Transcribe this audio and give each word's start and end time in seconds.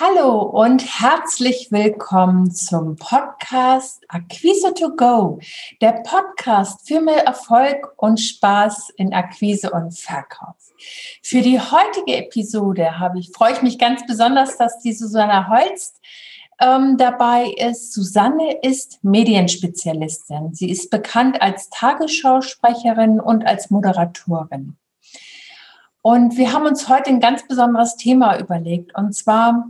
Hallo 0.00 0.40
und 0.40 0.82
herzlich 1.02 1.70
willkommen 1.70 2.50
zum 2.50 2.96
Podcast 2.96 4.02
Akquise 4.08 4.72
to 4.72 4.96
Go, 4.96 5.38
der 5.82 6.02
Podcast 6.02 6.88
für 6.88 7.02
mehr 7.02 7.26
Erfolg 7.26 7.92
und 7.98 8.18
Spaß 8.18 8.88
in 8.96 9.12
Akquise 9.12 9.70
und 9.70 9.92
Verkauf. 9.98 10.56
Für 11.22 11.42
die 11.42 11.60
heutige 11.60 12.16
Episode 12.16 12.98
habe 12.98 13.18
ich, 13.18 13.32
freue 13.32 13.52
ich 13.52 13.60
mich 13.60 13.78
ganz 13.78 14.06
besonders, 14.06 14.56
dass 14.56 14.78
die 14.78 14.94
Susanne 14.94 15.50
Holst 15.50 16.00
ähm, 16.58 16.96
dabei 16.96 17.50
ist. 17.50 17.92
Susanne 17.92 18.60
ist 18.62 18.98
Medienspezialistin. 19.04 20.54
Sie 20.54 20.70
ist 20.70 20.90
bekannt 20.90 21.42
als 21.42 21.68
Tagesschausprecherin 21.68 23.20
und 23.20 23.46
als 23.46 23.68
Moderatorin. 23.68 24.78
Und 26.00 26.38
wir 26.38 26.54
haben 26.54 26.66
uns 26.66 26.88
heute 26.88 27.10
ein 27.10 27.20
ganz 27.20 27.46
besonderes 27.46 27.96
Thema 27.96 28.38
überlegt, 28.38 28.96
und 28.96 29.14
zwar 29.14 29.66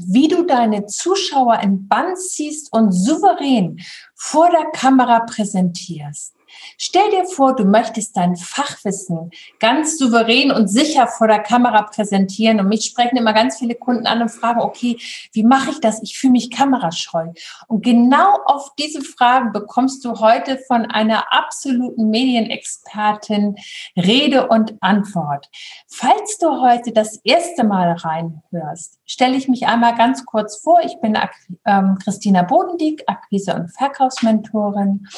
wie 0.00 0.28
du 0.28 0.44
deine 0.44 0.86
Zuschauer 0.86 1.60
im 1.62 1.88
Band 1.88 2.18
ziehst 2.18 2.72
und 2.72 2.92
souverän 2.92 3.80
vor 4.14 4.50
der 4.50 4.66
Kamera 4.72 5.20
präsentierst. 5.20 6.34
Stell 6.76 7.10
dir 7.10 7.24
vor, 7.24 7.54
du 7.54 7.64
möchtest 7.64 8.16
dein 8.16 8.36
Fachwissen 8.36 9.30
ganz 9.58 9.98
souverän 9.98 10.50
und 10.50 10.68
sicher 10.68 11.06
vor 11.06 11.28
der 11.28 11.40
Kamera 11.40 11.82
präsentieren. 11.82 12.60
Und 12.60 12.68
mich 12.68 12.84
sprechen 12.84 13.16
immer 13.16 13.32
ganz 13.32 13.58
viele 13.58 13.74
Kunden 13.74 14.06
an 14.06 14.22
und 14.22 14.30
fragen, 14.30 14.60
okay, 14.60 14.98
wie 15.32 15.44
mache 15.44 15.70
ich 15.70 15.80
das? 15.80 16.02
Ich 16.02 16.18
fühle 16.18 16.32
mich 16.32 16.50
kamerascheu. 16.50 17.32
Und 17.66 17.84
genau 17.84 18.38
auf 18.46 18.70
diese 18.78 19.02
Fragen 19.02 19.52
bekommst 19.52 20.04
du 20.04 20.20
heute 20.20 20.58
von 20.66 20.86
einer 20.86 21.32
absoluten 21.32 22.10
Medienexpertin 22.10 23.56
Rede 23.96 24.48
und 24.48 24.74
Antwort. 24.80 25.48
Falls 25.88 26.38
du 26.38 26.60
heute 26.60 26.92
das 26.92 27.20
erste 27.24 27.64
Mal 27.64 27.92
reinhörst, 27.92 28.97
stelle 29.08 29.36
ich 29.36 29.48
mich 29.48 29.66
einmal 29.66 29.96
ganz 29.96 30.24
kurz 30.24 30.60
vor. 30.60 30.78
Ich 30.84 31.00
bin 31.00 31.18
ähm, 31.64 31.98
Christina 32.02 32.42
Bodendieck, 32.42 33.02
Akquise- 33.06 33.54
und 33.54 33.70
Verkaufsmentorin. 33.70 35.08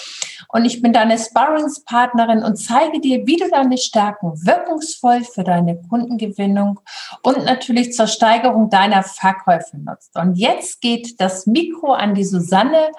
Und 0.48 0.64
ich 0.64 0.80
bin 0.80 0.92
deine 0.92 1.18
Sparringspartnerin 1.18 2.42
und 2.42 2.56
zeige 2.56 3.00
dir, 3.00 3.26
wie 3.26 3.36
du 3.36 3.50
deine 3.50 3.76
Stärken 3.76 4.32
wirkungsvoll 4.46 5.24
für 5.24 5.44
deine 5.44 5.80
Kundengewinnung 5.82 6.80
und 7.22 7.44
natürlich 7.44 7.92
zur 7.92 8.06
Steigerung 8.06 8.70
deiner 8.70 9.02
Verkäufe 9.02 9.76
nutzt. 9.76 10.16
Und 10.16 10.36
jetzt 10.36 10.80
geht 10.80 11.20
das 11.20 11.46
Mikro 11.46 11.92
an 11.92 12.14
die 12.14 12.24
Susanne 12.24 12.92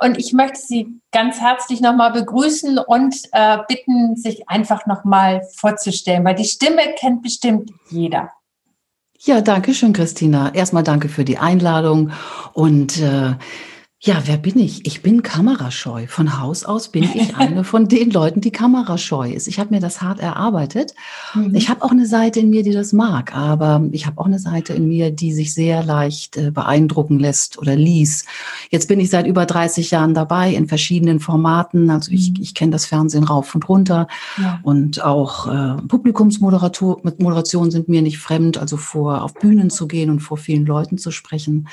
und 0.00 0.18
ich 0.18 0.32
möchte 0.34 0.58
sie 0.58 1.00
ganz 1.10 1.40
herzlich 1.40 1.80
nochmal 1.80 2.12
begrüßen 2.12 2.78
und 2.78 3.16
äh, 3.32 3.58
bitten, 3.66 4.16
sich 4.16 4.48
einfach 4.48 4.86
nochmal 4.86 5.42
vorzustellen, 5.56 6.24
weil 6.24 6.34
die 6.34 6.44
Stimme 6.44 6.82
kennt 6.98 7.22
bestimmt 7.22 7.70
jeder. 7.90 8.30
Ja, 9.20 9.40
danke 9.40 9.74
schön, 9.74 9.92
Christina. 9.92 10.54
Erstmal 10.54 10.84
danke 10.84 11.08
für 11.08 11.24
die 11.24 11.38
Einladung 11.38 12.12
und 12.52 13.00
äh, 13.00 13.34
ja, 14.00 14.22
wer 14.26 14.36
bin 14.36 14.60
ich? 14.60 14.86
Ich 14.86 15.02
bin 15.02 15.22
kamerascheu. 15.22 16.06
Von 16.06 16.40
Haus 16.40 16.64
aus 16.64 16.90
bin 16.90 17.02
ich 17.02 17.36
eine 17.36 17.64
von 17.64 17.88
den 17.88 18.10
Leuten, 18.12 18.40
die 18.40 18.52
kamerascheu 18.52 19.32
ist. 19.32 19.48
Ich 19.48 19.58
habe 19.58 19.74
mir 19.74 19.80
das 19.80 20.00
hart 20.00 20.20
erarbeitet. 20.20 20.94
Mhm. 21.34 21.52
Ich 21.56 21.68
habe 21.68 21.82
auch 21.82 21.90
eine 21.90 22.06
Seite 22.06 22.38
in 22.38 22.48
mir, 22.48 22.62
die 22.62 22.70
das 22.70 22.92
mag, 22.92 23.34
aber 23.34 23.82
ich 23.90 24.06
habe 24.06 24.20
auch 24.20 24.26
eine 24.26 24.38
Seite 24.38 24.72
in 24.72 24.86
mir, 24.86 25.10
die 25.10 25.32
sich 25.32 25.52
sehr 25.52 25.82
leicht 25.82 26.36
äh, 26.36 26.52
beeindrucken 26.52 27.18
lässt 27.18 27.58
oder 27.58 27.74
ließ. 27.74 28.24
Jetzt 28.70 28.86
bin 28.86 29.00
ich 29.00 29.10
seit 29.10 29.26
über 29.26 29.46
30 29.46 29.90
Jahren 29.90 30.14
dabei 30.14 30.54
in 30.54 30.68
verschiedenen 30.68 31.18
Formaten. 31.18 31.90
Also 31.90 32.12
ich, 32.12 32.30
mhm. 32.30 32.36
ich 32.40 32.54
kenne 32.54 32.70
das 32.70 32.86
Fernsehen 32.86 33.24
rauf 33.24 33.52
und 33.56 33.68
runter 33.68 34.06
ja. 34.40 34.60
und 34.62 35.02
auch 35.02 35.48
äh, 35.48 35.82
Publikumsmoderationen 35.88 37.72
sind 37.72 37.88
mir 37.88 38.02
nicht 38.02 38.18
fremd, 38.18 38.58
also 38.58 38.76
vor 38.76 39.24
auf 39.24 39.34
Bühnen 39.34 39.70
zu 39.70 39.88
gehen 39.88 40.08
und 40.08 40.20
vor 40.20 40.36
vielen 40.36 40.66
Leuten 40.66 40.98
zu 40.98 41.10
sprechen. 41.10 41.66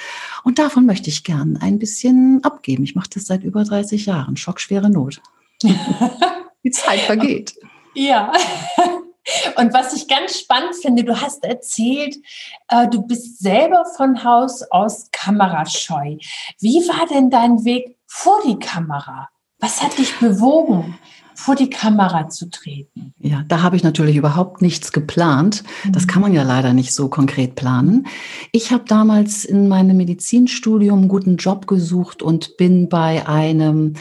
Und 0.44 0.58
davon 0.58 0.88
möchte 0.88 1.12
ich 1.12 1.24
gern 1.24 1.58
ein 1.58 1.78
bisschen 1.78 2.15
bisschen 2.16 2.44
abgeben. 2.44 2.84
Ich 2.84 2.96
mache 2.96 3.10
das 3.14 3.26
seit 3.26 3.44
über 3.44 3.64
30 3.64 4.06
Jahren. 4.06 4.38
Schockschwere 4.38 4.90
Not. 4.90 5.22
Die 6.64 6.72
Zeit 6.72 7.02
vergeht. 7.02 7.56
Ja. 7.94 8.32
Und 9.56 9.74
was 9.74 9.94
ich 9.96 10.08
ganz 10.08 10.40
spannend 10.40 10.76
finde, 10.76 11.04
du 11.04 11.20
hast 11.20 11.44
erzählt, 11.44 12.16
äh, 12.70 12.88
du 12.88 13.02
bist 13.02 13.40
selber 13.40 13.86
von 13.98 14.24
Haus 14.24 14.62
aus 14.72 15.10
kamerascheu. 15.12 16.18
Wie 16.60 16.88
war 16.88 17.08
denn 17.08 17.32
dein 17.32 17.66
Weg 17.66 17.98
vor 18.06 18.40
die 18.46 18.60
Kamera? 18.60 19.30
Was 19.60 19.82
hat 19.82 19.98
dich 19.98 20.16
bewogen? 20.20 21.00
Vor 21.36 21.56
die 21.56 21.70
Kamera 21.70 22.30
zu 22.30 22.50
treten? 22.50 23.14
Ja, 23.20 23.44
da 23.48 23.62
habe 23.62 23.76
ich 23.76 23.84
natürlich 23.84 24.16
überhaupt 24.16 24.62
nichts 24.62 24.92
geplant. 24.92 25.64
Das 25.92 26.04
mhm. 26.04 26.08
kann 26.08 26.22
man 26.22 26.34
ja 26.34 26.44
leider 26.44 26.74
nicht 26.74 26.94
so 26.94 27.10
konkret 27.10 27.56
planen. 27.56 28.08
Ich 28.52 28.72
habe 28.72 28.86
damals 28.88 29.46
in 29.46 29.68
meinem 29.68 29.98
Medizinstudium 29.98 31.00
einen 31.00 31.08
guten 31.08 31.38
Job 31.38 31.68
gesucht 31.68 32.22
und 32.22 32.58
bin 32.58 32.90
bei 32.90 33.28
einem 33.28 33.96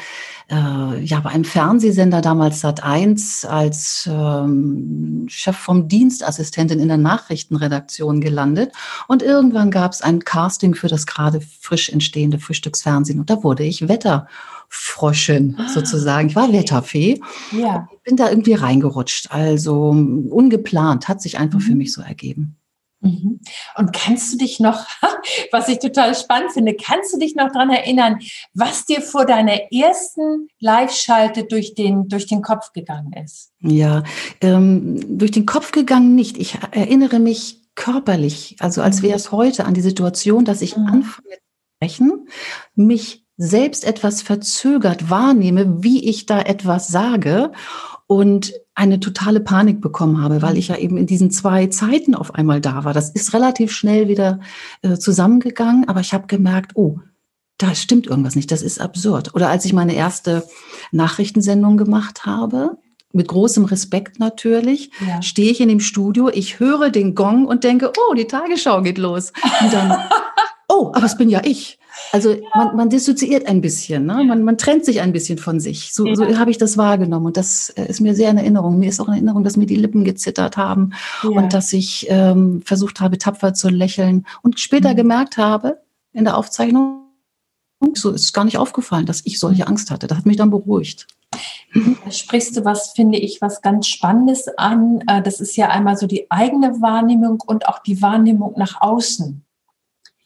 äh, 0.51 1.01
ja, 1.03 1.21
bei 1.21 1.31
einem 1.31 1.45
Fernsehsender 1.45 2.21
damals 2.21 2.63
Sat1 2.63 3.47
als 3.47 4.09
ähm, 4.11 5.27
Chef 5.29 5.57
vom 5.57 5.89
Dienstassistentin 5.89 6.81
in 6.81 6.89
der 6.89 6.99
Nachrichtenredaktion 6.99 8.21
gelandet. 8.21 8.73
Und 9.09 9.23
irgendwann 9.23 9.71
gab 9.71 9.93
es 9.93 10.03
ein 10.03 10.25
Casting 10.25 10.75
für 10.75 10.89
das 10.89 11.07
gerade 11.07 11.41
frisch 11.41 11.89
entstehende 11.89 12.39
Frühstücksfernsehen. 12.39 13.21
Und 13.21 13.31
da 13.31 13.43
wurde 13.43 13.65
ich 13.65 13.89
Wetter. 13.89 14.29
Froschin 14.77 15.57
ah. 15.59 15.69
sozusagen. 15.69 16.29
Ich 16.29 16.37
war 16.37 16.53
Wetterfee. 16.53 17.21
Ja. 17.53 17.89
Ich 17.93 18.03
bin 18.03 18.17
da 18.17 18.29
irgendwie 18.29 18.55
reingerutscht. 18.55 19.31
Also 19.31 19.91
ungeplant, 19.91 21.09
hat 21.09 21.23
sich 21.23 21.39
einfach 21.39 21.61
mhm. 21.61 21.65
für 21.65 21.75
mich 21.77 21.93
so 21.93 22.03
ergeben. 22.03 22.57
Mhm. 23.01 23.41
Und 23.77 23.93
kannst 23.93 24.33
du 24.33 24.39
dich 24.39 24.59
noch, 24.61 24.85
was 25.53 25.69
ich 25.69 25.79
total 25.79 26.15
spannend 26.15 26.53
finde, 26.53 26.75
kannst 26.75 27.15
du 27.15 27.19
dich 27.19 27.37
noch 27.37 27.53
daran 27.53 27.71
erinnern, 27.71 28.19
was 28.53 28.85
dir 28.85 29.01
vor 29.01 29.27
deiner 29.27 29.73
ersten 29.73 30.49
Live-Schalte 30.59 31.45
durch 31.45 31.75
den, 31.75 32.09
durch 32.09 32.27
den 32.27 32.43
Kopf 32.43 32.73
gegangen 32.73 33.13
ist? 33.13 33.53
Ja, 33.61 34.03
ähm, 34.41 35.19
durch 35.19 35.31
den 35.31 35.47
Kopf 35.47 35.71
gegangen 35.71 36.15
nicht. 36.15 36.37
Ich 36.37 36.59
erinnere 36.73 37.21
mich 37.21 37.61
körperlich, 37.77 38.57
also 38.61 38.83
als 38.83 39.03
wäre 39.03 39.17
es 39.17 39.33
heute 39.33 39.67
an 39.67 39.75
die 39.75 39.83
Situation, 39.83 40.45
dass 40.45 40.63
ich 40.63 40.77
mhm. 40.77 40.87
anfange 40.87 41.29
zu 41.29 41.77
sprechen, 41.77 42.29
mich 42.75 43.24
selbst 43.37 43.85
etwas 43.85 44.23
verzögert 44.23 45.11
wahrnehme, 45.11 45.83
wie 45.83 46.09
ich 46.09 46.27
da 46.27 46.41
etwas 46.41 46.89
sage 46.89 47.53
und 48.07 48.53
eine 48.75 49.01
totale 49.01 49.41
Panik 49.41 49.81
bekommen 49.81 50.23
habe, 50.23 50.43
weil 50.43 50.57
ich 50.57 50.69
ja 50.69 50.77
eben 50.77 50.97
in 50.97 51.07
diesen 51.07 51.31
zwei 51.31 51.67
Zeiten 51.69 52.15
auf 52.15 52.35
einmal 52.35 52.61
da 52.61 52.85
war. 52.85 52.93
Das 52.93 53.11
ist 53.11 53.33
relativ 53.33 53.73
schnell 53.73 54.09
wieder 54.09 54.41
äh, 54.83 54.97
zusammengegangen, 54.97 55.89
aber 55.89 56.01
ich 56.01 56.13
habe 56.13 56.27
gemerkt, 56.27 56.73
oh, 56.75 56.99
da 57.59 57.75
stimmt 57.75 58.07
irgendwas 58.07 58.35
nicht, 58.35 58.51
das 58.51 58.63
ist 58.63 58.81
absurd. 58.81 59.35
Oder 59.35 59.49
als 59.49 59.65
ich 59.65 59.73
meine 59.73 59.95
erste 59.95 60.45
Nachrichtensendung 60.91 61.77
gemacht 61.77 62.27
habe, 62.27 62.79
mit 63.13 63.29
großem 63.29 63.65
Respekt 63.65 64.19
natürlich, 64.19 64.91
ja. 65.07 65.23
stehe 65.23 65.53
ich 65.53 65.61
in 65.61 65.69
dem 65.69 65.79
Studio, 65.79 66.29
ich 66.29 66.59
höre 66.59 66.91
den 66.91 67.15
Gong 67.15 67.47
und 67.47 67.63
denke, 67.63 67.93
oh, 67.97 68.15
die 68.15 68.27
Tagesschau 68.27 68.83
geht 68.83 68.99
los. 68.99 69.33
Und 69.61 69.73
dann, 69.73 69.91
oh, 70.69 70.93
aber 70.95 71.07
es 71.07 71.17
bin 71.17 71.29
ja 71.29 71.43
ich. 71.45 71.79
Also 72.13 72.33
ja. 72.33 72.41
man, 72.55 72.77
man 72.77 72.91
dissoziiert 72.91 73.47
ein 73.47 73.61
bisschen, 73.61 74.07
ne? 74.07 74.25
man, 74.25 74.43
man 74.43 74.59
trennt 74.59 74.85
sich 74.85 75.01
ein 75.01 75.13
bisschen 75.13 75.39
von 75.39 75.61
sich. 75.61 75.93
So, 75.93 76.07
ja. 76.07 76.15
so 76.15 76.39
habe 76.39 76.51
ich 76.51 76.59
das 76.59 76.77
wahrgenommen 76.77 77.27
und 77.27 77.37
das 77.37 77.71
äh, 77.71 77.87
ist 77.87 78.01
mir 78.01 78.15
sehr 78.15 78.31
in 78.31 78.39
Erinnerung. 78.39 78.79
Mir 78.79 78.89
ist 78.89 79.01
auch 79.01 79.09
in 79.09 79.15
Erinnerung, 79.15 79.45
dass 79.45 79.57
mir 79.57 79.67
die 79.67 79.77
Lippen 79.77 80.05
gezittert 80.05 80.57
haben 80.57 80.91
ja. 81.23 81.31
und 81.31 81.53
dass 81.53 81.73
ich 81.73 82.07
ähm, 82.09 82.63
versucht 82.65 83.01
habe, 83.01 83.19
tapfer 83.19 83.55
zu 83.55 83.69
lächeln 83.69 84.27
und 84.43 84.59
später 84.59 84.93
mhm. 84.93 84.97
gemerkt 84.97 85.37
habe 85.37 85.81
in 86.13 86.25
der 86.25 86.37
Aufzeichnung, 86.37 87.05
so 87.95 88.11
ist 88.11 88.33
gar 88.33 88.45
nicht 88.45 88.59
aufgefallen, 88.59 89.07
dass 89.07 89.23
ich 89.25 89.39
solche. 89.39 89.67
Angst 89.67 89.91
hatte. 89.91 90.07
Das 90.07 90.19
hat 90.19 90.27
mich 90.27 90.37
dann 90.37 90.51
beruhigt. 90.51 91.07
Da 92.05 92.11
sprichst 92.11 92.57
du 92.57 92.65
was, 92.65 92.93
finde 92.93 93.19
ich, 93.19 93.41
was 93.41 93.61
ganz 93.61 93.89
Spannendes 93.89 94.47
an. 94.57 95.03
Äh, 95.07 95.23
das 95.23 95.41
ist 95.41 95.57
ja 95.57 95.69
einmal 95.69 95.97
so 95.97 96.07
die 96.07 96.31
eigene 96.31 96.81
Wahrnehmung 96.81 97.43
und 97.45 97.69
auch 97.69 97.81
die 97.81 98.01
Wahrnehmung 98.01 98.55
nach 98.57 98.81
außen. 98.81 99.44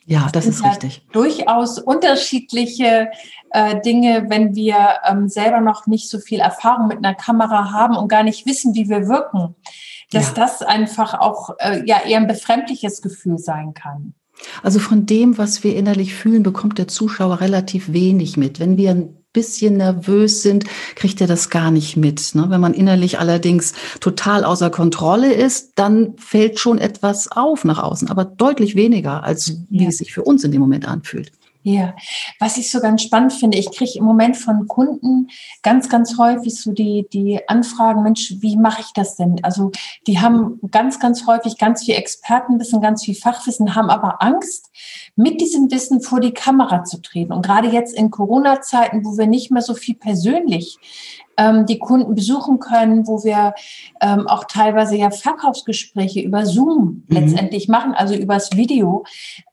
Ja, 0.09 0.31
das, 0.33 0.47
ist 0.47 0.63
ja 0.63 0.71
richtig. 0.71 1.03
Durchaus 1.13 1.79
unterschiedliche 1.79 3.11
äh, 3.51 3.81
Dinge, 3.83 4.25
wenn 4.29 4.55
wir 4.55 4.77
ähm, 5.07 5.29
selber 5.29 5.61
noch 5.61 5.87
nicht 5.87 6.09
so 6.09 6.19
viel 6.19 6.41
Erfahrung 6.41 6.89
mit 6.89 6.97
einer 6.99 7.15
Kamera 7.15 7.73
haben 7.73 7.95
und 7.95 8.09
gar 8.09 8.23
nicht 8.23 8.47
wissen, 8.47 8.75
wie 8.75 8.89
wir 8.89 9.07
wirken, 9.07 9.55
dass 10.11 10.29
ja. 10.29 10.35
das 10.35 10.63
einfach 10.63 11.13
auch 11.13 11.51
äh, 11.59 11.83
ja 11.85 12.01
eher 12.07 12.17
ein 12.17 12.27
befremdliches 12.27 13.03
Gefühl 13.03 13.37
sein 13.37 13.75
kann. 13.75 14.15
Also 14.63 14.79
von 14.79 15.05
dem, 15.05 15.37
was 15.37 15.63
wir 15.63 15.77
innerlich 15.77 16.15
fühlen, 16.15 16.43
bekommt 16.43 16.79
der 16.79 16.89
Zuschauer 16.89 17.43
relativ 17.43 17.93
wenig 17.93 18.39
mit. 18.39 18.61
Wenn 18.61 18.79
wir 18.79 18.93
ein 18.93 19.18
bisschen 19.33 19.77
nervös 19.77 20.43
sind, 20.43 20.65
kriegt 20.95 21.21
er 21.21 21.27
das 21.27 21.51
gar 21.51 21.71
nicht 21.71 21.97
mit. 21.97 22.35
Ne? 22.35 22.47
Wenn 22.49 22.61
man 22.61 22.75
innerlich 22.75 23.19
allerdings 23.19 23.75
total 24.01 24.45
außer 24.45 24.71
Kontrolle 24.71 25.33
ist, 25.33 25.73
dann 25.77 26.17
fällt 26.17 26.59
schon 26.59 26.79
etwas 26.79 27.31
auf 27.31 27.65
nach 27.65 27.79
außen, 27.83 28.09
aber 28.09 28.25
deutlich 28.25 28.75
weniger, 28.75 29.23
als 29.23 29.59
wie 29.69 29.83
ja. 29.83 29.89
es 29.89 29.99
sich 29.99 30.13
für 30.13 30.23
uns 30.23 30.45
in 30.45 30.53
dem 30.53 30.61
Moment 30.61 30.89
anfühlt. 30.89 31.33
Ja, 31.71 31.95
was 32.41 32.57
ich 32.57 32.71
so 32.71 32.81
ganz 32.81 33.03
spannend 33.03 33.35
finde, 33.35 33.59
ich 33.59 33.71
kriege 33.71 33.99
im 33.99 34.05
Moment 34.05 34.39
von 34.39 34.67
Kunden 34.69 35.29
ganz, 35.63 35.91
ganz 35.91 36.17
häufig 36.17 36.59
so 36.59 36.73
die, 36.73 37.07
die 37.13 37.47
Anfragen, 37.47 38.03
Mensch, 38.03 38.37
wie 38.39 38.57
mache 38.57 38.81
ich 38.81 38.91
das 38.95 39.17
denn? 39.17 39.45
Also 39.45 39.71
die 40.07 40.19
haben 40.19 40.61
ganz, 40.71 40.99
ganz 40.99 41.27
häufig 41.27 41.59
ganz 41.59 41.85
viel 41.85 41.97
Expertenwissen, 41.97 42.81
ganz 42.81 43.05
viel 43.05 43.15
Fachwissen, 43.15 43.75
haben 43.75 43.91
aber 43.91 44.23
Angst, 44.23 44.71
mit 45.15 45.43
diesem 45.43 45.71
Wissen 45.71 46.01
vor 46.01 46.21
die 46.21 46.33
Kamera 46.33 46.85
zu 46.85 47.03
treten. 47.03 47.35
Und 47.35 47.45
gerade 47.45 47.69
jetzt 47.69 47.95
in 47.95 48.11
Corona-Zeiten, 48.11 49.05
wo 49.05 49.19
wir 49.19 49.27
nicht 49.27 49.51
mehr 49.51 49.61
so 49.61 49.75
viel 49.75 49.95
persönlich 49.95 50.79
ähm, 51.37 51.67
die 51.67 51.79
Kunden 51.79 52.15
besuchen 52.15 52.61
können, 52.61 53.07
wo 53.07 53.25
wir 53.25 53.55
ähm, 54.01 54.27
auch 54.27 54.45
teilweise 54.45 54.97
ja 54.97 55.11
Verkaufsgespräche 55.11 56.21
über 56.21 56.47
Zoom 56.47 57.05
mhm. 57.07 57.15
letztendlich 57.15 57.69
machen, 57.69 57.93
also 57.93 58.15
übers 58.15 58.57
Video. 58.57 59.05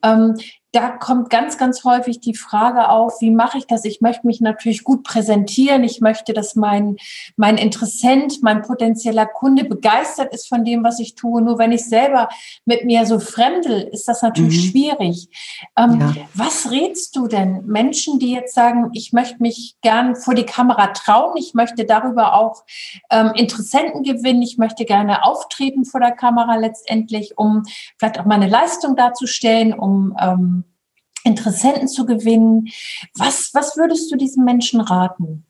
Ähm, 0.02 0.36
da 0.76 0.90
kommt 0.90 1.30
ganz, 1.30 1.58
ganz 1.58 1.86
häufig 1.86 2.20
die 2.20 2.36
Frage 2.36 2.90
auf, 2.90 3.22
wie 3.22 3.32
mache 3.32 3.58
ich 3.58 3.66
das? 3.66 3.86
Ich 3.86 4.02
möchte 4.02 4.28
mich 4.28 4.42
natürlich 4.42 4.84
gut 4.84 5.04
präsentieren. 5.04 5.86
Ich 5.86 6.02
möchte, 6.02 6.34
dass 6.34 6.56
mein, 6.56 6.98
mein 7.38 7.58
Interessent, 7.58 8.40
mein 8.42 8.62
potenzieller 8.62 9.26
Kunde 9.26 9.64
begeistert 9.64 10.34
ist 10.34 10.50
von 10.50 10.66
dem, 10.66 10.84
was 10.84 11.00
ich 11.00 11.16
tue. 11.16 11.42
Nur 11.42 11.60
wenn 11.60 11.72
ich 11.72 11.86
selber 11.86 12.28
mit 12.66 12.84
mir 12.84 13.06
so 13.06 13.20
fremdel, 13.20 13.84
ist 13.84 14.10
das 14.10 14.22
natürlich 14.22 14.66
mhm. 14.66 14.70
schwierig. 14.70 15.30
Ähm, 15.78 16.02
ja. 16.02 16.14
Was 16.34 16.70
rätst 16.70 17.16
du 17.16 17.28
denn 17.28 17.66
Menschen, 17.66 18.20
die 18.20 18.34
jetzt 18.34 18.54
sagen, 18.54 18.90
ich 18.92 19.14
möchte 19.14 19.42
mich 19.42 19.78
gern 19.82 20.18
vor 20.18 20.36
die 20.36 20.46
Kamera 20.46 20.88
trauen, 20.88 21.38
ich 21.38 21.54
möchte 21.54 21.86
darüber 21.86 22.34
auch 22.34 22.66
ähm, 23.12 23.32
Interessenten 23.36 24.04
gewinnen, 24.04 24.42
ich 24.42 24.58
möchte 24.58 24.84
gerne 24.84 25.24
auftreten 25.24 25.86
vor 25.86 26.02
der 26.02 26.12
Kamera 26.12 26.58
letztendlich, 26.58 27.38
um 27.38 27.64
vielleicht 27.98 28.20
auch 28.20 28.26
meine 28.26 28.50
Leistung 28.50 28.98
darzustellen, 28.98 29.74
um 29.74 30.18
ähm, 30.20 30.65
Interessenten 31.26 31.88
zu 31.88 32.06
gewinnen. 32.06 32.70
Was, 33.16 33.50
was 33.54 33.76
würdest 33.76 34.12
du 34.12 34.16
diesen 34.16 34.46
Menschen 34.46 34.80
raten? 34.80 35.46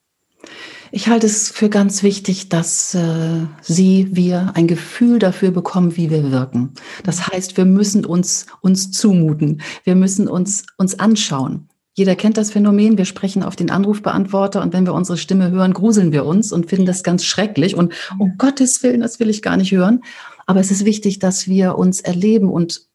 Ich 0.91 1.09
halte 1.09 1.25
es 1.25 1.49
für 1.49 1.69
ganz 1.69 2.03
wichtig, 2.03 2.49
dass 2.49 2.95
äh, 2.95 3.45
Sie, 3.61 4.07
wir 4.11 4.51
ein 4.55 4.67
Gefühl 4.67 5.19
dafür 5.19 5.51
bekommen, 5.51 5.97
wie 5.97 6.09
wir 6.09 6.31
wirken. 6.31 6.73
Das 7.03 7.27
heißt, 7.27 7.57
wir 7.57 7.65
müssen 7.65 8.05
uns, 8.05 8.45
uns 8.61 8.91
zumuten. 8.91 9.61
Wir 9.83 9.95
müssen 9.95 10.27
uns, 10.27 10.63
uns 10.77 10.97
anschauen. 10.97 11.67
Jeder 11.95 12.15
kennt 12.15 12.37
das 12.37 12.51
Phänomen. 12.51 12.97
Wir 12.97 13.05
sprechen 13.05 13.43
auf 13.43 13.55
den 13.55 13.71
Anrufbeantworter 13.71 14.61
und 14.61 14.73
wenn 14.73 14.85
wir 14.85 14.93
unsere 14.93 15.17
Stimme 15.17 15.51
hören, 15.51 15.73
gruseln 15.73 16.11
wir 16.11 16.25
uns 16.25 16.51
und 16.51 16.69
finden 16.69 16.85
das 16.85 17.03
ganz 17.03 17.23
schrecklich 17.23 17.75
und 17.75 17.93
um 18.19 18.37
Gottes 18.37 18.83
Willen, 18.83 19.01
das 19.01 19.19
will 19.19 19.29
ich 19.29 19.41
gar 19.41 19.57
nicht 19.57 19.71
hören. 19.71 20.01
Aber 20.45 20.59
es 20.59 20.71
ist 20.71 20.85
wichtig, 20.85 21.19
dass 21.19 21.47
wir 21.47 21.77
uns 21.77 22.01
erleben 22.01 22.49
und 22.49 22.87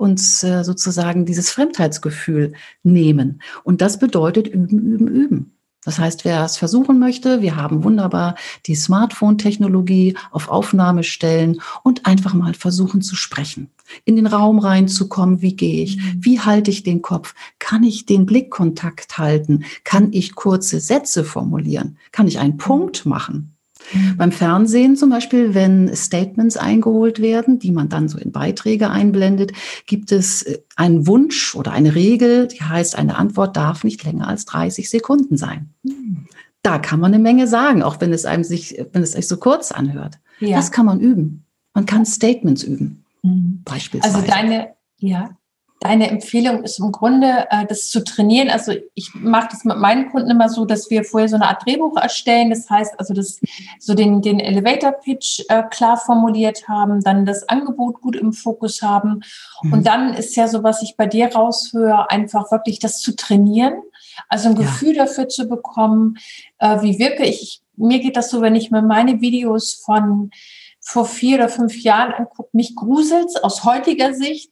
uns 0.00 0.42
äh, 0.42 0.64
sozusagen 0.64 1.26
dieses 1.26 1.50
Fremdheitsgefühl 1.50 2.54
nehmen. 2.82 3.42
Und 3.64 3.82
das 3.82 3.98
bedeutet 3.98 4.48
üben, 4.48 4.78
üben, 4.78 5.08
üben. 5.08 5.56
Das 5.84 5.98
heißt, 5.98 6.24
wer 6.26 6.44
es 6.44 6.58
versuchen 6.58 6.98
möchte, 6.98 7.40
wir 7.40 7.56
haben 7.56 7.84
wunderbar 7.84 8.34
die 8.66 8.74
Smartphone-Technologie 8.74 10.16
auf 10.30 10.48
Aufnahme 10.48 11.04
stellen 11.04 11.60
und 11.82 12.04
einfach 12.04 12.34
mal 12.34 12.52
versuchen 12.52 13.00
zu 13.00 13.16
sprechen. 13.16 13.70
In 14.04 14.16
den 14.16 14.26
Raum 14.26 14.58
reinzukommen, 14.58 15.40
wie 15.40 15.56
gehe 15.56 15.82
ich? 15.84 15.96
Mhm. 15.96 16.24
Wie 16.24 16.40
halte 16.40 16.70
ich 16.70 16.82
den 16.82 17.00
Kopf? 17.00 17.34
Kann 17.58 17.82
ich 17.82 18.04
den 18.04 18.26
Blickkontakt 18.26 19.16
halten? 19.16 19.64
Kann 19.84 20.12
ich 20.12 20.34
kurze 20.34 20.80
Sätze 20.80 21.24
formulieren? 21.24 21.96
Kann 22.12 22.28
ich 22.28 22.38
einen 22.38 22.58
Punkt 22.58 23.06
machen? 23.06 23.54
Mhm. 23.92 24.16
Beim 24.16 24.32
Fernsehen 24.32 24.96
zum 24.96 25.10
Beispiel, 25.10 25.54
wenn 25.54 25.94
Statements 25.94 26.56
eingeholt 26.56 27.20
werden, 27.20 27.58
die 27.58 27.72
man 27.72 27.88
dann 27.88 28.08
so 28.08 28.18
in 28.18 28.32
Beiträge 28.32 28.90
einblendet, 28.90 29.52
gibt 29.86 30.12
es 30.12 30.42
äh, 30.42 30.58
einen 30.76 31.06
Wunsch 31.06 31.54
oder 31.54 31.72
eine 31.72 31.94
Regel, 31.94 32.48
die 32.48 32.62
heißt, 32.62 32.96
eine 32.96 33.16
Antwort 33.16 33.56
darf 33.56 33.84
nicht 33.84 34.04
länger 34.04 34.28
als 34.28 34.44
30 34.46 34.88
Sekunden 34.88 35.36
sein. 35.36 35.70
Mhm. 35.82 36.26
Da 36.62 36.78
kann 36.78 37.00
man 37.00 37.14
eine 37.14 37.22
Menge 37.22 37.46
sagen, 37.46 37.82
auch 37.82 38.00
wenn 38.00 38.12
es 38.12 38.26
einem 38.26 38.44
sich, 38.44 38.84
wenn 38.92 39.02
es 39.02 39.12
sich 39.12 39.26
so 39.26 39.38
kurz 39.38 39.72
anhört. 39.72 40.18
Ja. 40.40 40.56
Das 40.56 40.70
kann 40.70 40.86
man 40.86 41.00
üben. 41.00 41.44
Man 41.74 41.86
kann 41.86 42.04
Statements 42.04 42.62
üben. 42.62 43.04
Mhm. 43.22 43.62
Beispielsweise. 43.64 44.14
Also 44.14 44.26
deine, 44.26 44.74
ja, 44.98 45.30
Deine 45.80 46.10
Empfehlung 46.10 46.62
ist 46.62 46.78
im 46.78 46.92
Grunde, 46.92 47.46
äh, 47.50 47.64
das 47.66 47.88
zu 47.88 48.04
trainieren. 48.04 48.50
Also 48.50 48.72
ich 48.94 49.14
mache 49.14 49.48
das 49.50 49.64
mit 49.64 49.78
meinen 49.78 50.10
Kunden 50.10 50.30
immer 50.30 50.50
so, 50.50 50.66
dass 50.66 50.90
wir 50.90 51.04
vorher 51.04 51.28
so 51.28 51.36
eine 51.36 51.48
Art 51.48 51.64
Drehbuch 51.64 51.96
erstellen. 51.96 52.50
Das 52.50 52.68
heißt 52.68 53.00
also, 53.00 53.14
dass 53.14 53.40
so 53.78 53.94
den, 53.94 54.20
den 54.20 54.40
Elevator 54.40 54.92
Pitch 54.92 55.40
äh, 55.48 55.62
klar 55.70 55.96
formuliert 55.96 56.68
haben, 56.68 57.02
dann 57.02 57.24
das 57.24 57.48
Angebot 57.48 58.02
gut 58.02 58.14
im 58.14 58.34
Fokus 58.34 58.82
haben. 58.82 59.22
Mhm. 59.62 59.72
Und 59.72 59.86
dann 59.86 60.12
ist 60.12 60.36
ja 60.36 60.48
so, 60.48 60.62
was 60.62 60.82
ich 60.82 60.96
bei 60.98 61.06
dir 61.06 61.34
raushöre, 61.34 62.10
einfach 62.10 62.50
wirklich 62.52 62.78
das 62.78 63.00
zu 63.00 63.16
trainieren. 63.16 63.74
Also 64.28 64.50
ein 64.50 64.56
ja. 64.56 64.62
Gefühl 64.62 64.94
dafür 64.94 65.28
zu 65.28 65.48
bekommen, 65.48 66.18
äh, 66.58 66.82
wie 66.82 66.98
wirke 66.98 67.24
ich. 67.24 67.62
Mir 67.76 68.00
geht 68.00 68.18
das 68.18 68.28
so, 68.28 68.42
wenn 68.42 68.54
ich 68.54 68.70
mir 68.70 68.82
meine 68.82 69.22
Videos 69.22 69.72
von 69.72 70.30
vor 70.80 71.06
vier 71.06 71.36
oder 71.36 71.48
fünf 71.48 71.82
Jahren 71.82 72.12
angucke, 72.12 72.50
mich 72.52 72.74
gruselt 72.74 73.30
aus 73.42 73.64
heutiger 73.64 74.12
Sicht 74.12 74.50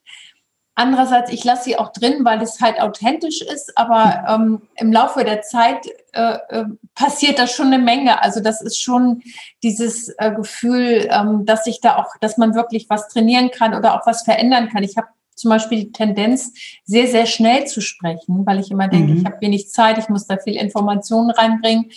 Andererseits, 0.79 1.33
ich 1.33 1.43
lasse 1.43 1.65
sie 1.65 1.77
auch 1.77 1.93
drin, 1.93 2.25
weil 2.25 2.41
es 2.41 2.61
halt 2.61 2.81
authentisch 2.81 3.43
ist, 3.43 3.77
aber 3.77 4.25
ähm, 4.29 4.63
im 4.77 4.93
Laufe 4.93 5.25
der 5.25 5.43
Zeit 5.43 5.89
äh, 6.13 6.39
äh, 6.51 6.67
passiert 6.95 7.41
da 7.41 7.49
schon 7.49 7.67
eine 7.67 7.81
Menge. 7.81 8.23
Also 8.23 8.39
das 8.39 8.63
ist 8.63 8.81
schon 8.81 9.21
dieses 9.65 10.15
äh, 10.19 10.31
Gefühl, 10.31 11.09
ähm, 11.11 11.45
dass 11.45 11.65
sich 11.65 11.81
da 11.81 11.97
auch, 11.97 12.15
dass 12.21 12.39
man 12.39 12.55
wirklich 12.55 12.87
was 12.89 13.09
trainieren 13.09 13.51
kann 13.51 13.75
oder 13.75 14.01
auch 14.01 14.07
was 14.07 14.23
verändern 14.23 14.69
kann. 14.69 14.85
Ich 14.85 14.97
habe 14.97 15.09
zum 15.35 15.49
Beispiel 15.49 15.79
die 15.87 15.91
Tendenz, 15.91 16.53
sehr, 16.85 17.09
sehr 17.09 17.27
schnell 17.27 17.67
zu 17.67 17.81
sprechen, 17.81 18.47
weil 18.47 18.61
ich 18.61 18.71
immer 18.71 18.87
denke, 18.87 19.15
mhm. 19.15 19.19
ich 19.19 19.25
habe 19.25 19.41
wenig 19.41 19.71
Zeit, 19.71 19.99
ich 19.99 20.09
muss 20.09 20.29
da 20.29 20.37
viel 20.37 20.55
Informationen 20.55 21.31
reinbringen. 21.31 21.91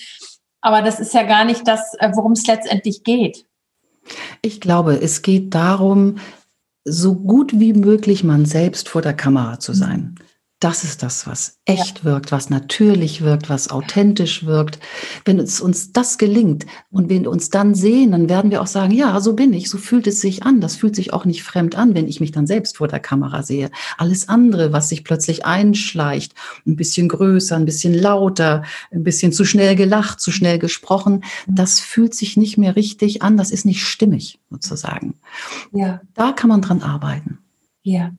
Aber 0.59 0.81
das 0.81 0.99
ist 0.99 1.13
ja 1.13 1.21
gar 1.21 1.45
nicht 1.45 1.67
das, 1.67 1.93
äh, 1.99 2.09
worum 2.15 2.31
es 2.31 2.47
letztendlich 2.47 3.03
geht. 3.03 3.45
Ich 4.41 4.59
glaube, 4.59 4.95
es 4.95 5.21
geht 5.21 5.53
darum, 5.53 6.17
so 6.85 7.15
gut 7.15 7.59
wie 7.59 7.73
möglich 7.73 8.23
man 8.23 8.45
selbst 8.45 8.89
vor 8.89 9.01
der 9.01 9.13
Kamera 9.13 9.59
zu 9.59 9.73
sein. 9.73 10.15
Das 10.61 10.83
ist 10.83 11.01
das, 11.01 11.25
was 11.25 11.57
echt 11.65 11.97
ja. 11.97 12.03
wirkt, 12.03 12.31
was 12.31 12.51
natürlich 12.51 13.21
wirkt, 13.21 13.49
was 13.49 13.71
authentisch 13.71 14.45
wirkt. 14.45 14.77
Wenn 15.25 15.39
es 15.39 15.59
uns 15.59 15.91
das 15.91 16.19
gelingt 16.19 16.67
und 16.91 17.09
wenn 17.09 17.23
wir 17.23 17.31
uns 17.31 17.49
dann 17.49 17.73
sehen, 17.73 18.11
dann 18.11 18.29
werden 18.29 18.51
wir 18.51 18.61
auch 18.61 18.67
sagen, 18.67 18.93
ja, 18.93 19.19
so 19.21 19.33
bin 19.33 19.53
ich, 19.53 19.71
so 19.71 19.79
fühlt 19.79 20.05
es 20.05 20.21
sich 20.21 20.43
an. 20.43 20.61
Das 20.61 20.75
fühlt 20.75 20.95
sich 20.95 21.13
auch 21.13 21.25
nicht 21.25 21.41
fremd 21.41 21.75
an, 21.75 21.95
wenn 21.95 22.07
ich 22.07 22.19
mich 22.19 22.31
dann 22.31 22.45
selbst 22.45 22.77
vor 22.77 22.87
der 22.87 22.99
Kamera 22.99 23.41
sehe. 23.41 23.71
Alles 23.97 24.29
andere, 24.29 24.71
was 24.71 24.89
sich 24.89 25.03
plötzlich 25.03 25.45
einschleicht, 25.45 26.35
ein 26.67 26.75
bisschen 26.75 27.09
größer, 27.09 27.55
ein 27.55 27.65
bisschen 27.65 27.95
lauter, 27.95 28.63
ein 28.91 29.03
bisschen 29.03 29.33
zu 29.33 29.45
schnell 29.45 29.75
gelacht, 29.75 30.21
zu 30.21 30.31
schnell 30.31 30.59
gesprochen, 30.59 31.23
das 31.47 31.79
fühlt 31.79 32.13
sich 32.13 32.37
nicht 32.37 32.59
mehr 32.59 32.75
richtig 32.75 33.23
an. 33.23 33.35
Das 33.35 33.49
ist 33.49 33.65
nicht 33.65 33.83
stimmig, 33.83 34.37
sozusagen. 34.51 35.15
Ja. 35.73 36.01
Da 36.13 36.33
kann 36.33 36.49
man 36.49 36.61
dran 36.61 36.83
arbeiten. 36.83 37.39
Ja. 37.81 38.11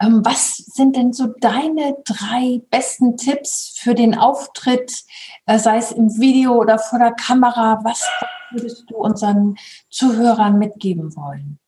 Ähm, 0.00 0.24
was 0.24 0.56
sind 0.56 0.96
denn 0.96 1.12
so 1.12 1.26
deine 1.40 1.96
drei 2.04 2.60
besten 2.70 3.16
Tipps 3.16 3.74
für 3.76 3.94
den 3.94 4.16
Auftritt, 4.16 5.04
äh, 5.46 5.58
sei 5.58 5.76
es 5.76 5.92
im 5.92 6.18
Video 6.18 6.54
oder 6.54 6.78
vor 6.78 6.98
der 6.98 7.12
Kamera? 7.12 7.80
Was 7.84 8.08
würdest 8.50 8.84
du 8.88 8.96
unseren 8.96 9.56
Zuhörern 9.90 10.58
mitgeben 10.58 11.14
wollen? 11.14 11.59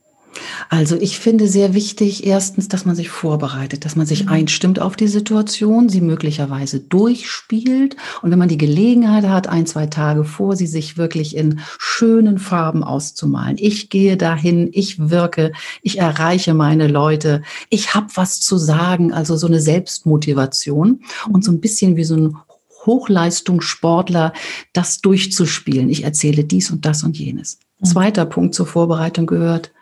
Also 0.69 0.97
ich 0.97 1.19
finde 1.19 1.49
sehr 1.49 1.75
wichtig, 1.75 2.27
erstens, 2.27 2.69
dass 2.69 2.85
man 2.85 2.97
sich 2.97 3.11
vorbereitet, 3.11 3.85
dass 3.85 3.97
man 3.97 4.07
sich 4.07 4.25
mhm. 4.25 4.31
einstimmt 4.31 4.79
auf 4.79 4.97
die 4.97 5.09
Situation, 5.09 5.89
sie 5.89 6.01
möglicherweise 6.01 6.81
durchspielt 6.81 7.97
und 8.23 8.31
wenn 8.31 8.39
man 8.39 8.49
die 8.49 8.59
Gelegenheit 8.59 9.25
hat, 9.25 9.49
ein, 9.49 9.67
zwei 9.67 9.87
Tage 9.87 10.25
vor, 10.25 10.57
sie 10.57 10.67
sich 10.67 10.97
wirklich 10.97 11.37
in 11.37 11.61
schönen 11.79 12.39
Farben 12.39 12.83
auszumalen. 12.85 13.57
Ich 13.59 13.91
gehe 13.91 14.17
dahin, 14.17 14.71
ich 14.73 15.11
wirke, 15.11 15.53
ich 15.83 15.99
erreiche 15.99 16.55
meine 16.55 16.89
Leute, 16.89 17.43
ich 17.69 17.95
habe 17.95 18.09
was 18.15 18.41
zu 18.41 18.57
sagen, 18.57 19.13
also 19.13 19.37
so 19.37 19.47
eine 19.47 19.61
Selbstmotivation 19.61 21.03
und 21.31 21.45
so 21.45 21.53
ein 21.53 21.61
bisschen 21.61 21.97
wie 21.97 22.05
so 22.05 22.17
ein 22.17 22.37
Hochleistungssportler, 22.87 24.33
das 24.73 25.01
durchzuspielen. 25.01 25.89
Ich 25.89 26.05
erzähle 26.05 26.45
dies 26.45 26.71
und 26.71 26.85
das 26.85 27.05
und 27.05 27.17
jenes. 27.19 27.59
Mhm. 27.79 27.87
Zweiter 27.87 28.27
Punkt 28.27 28.55
zur 28.55 28.67
Vorbereitung 28.67 29.27
gehört, 29.27 29.73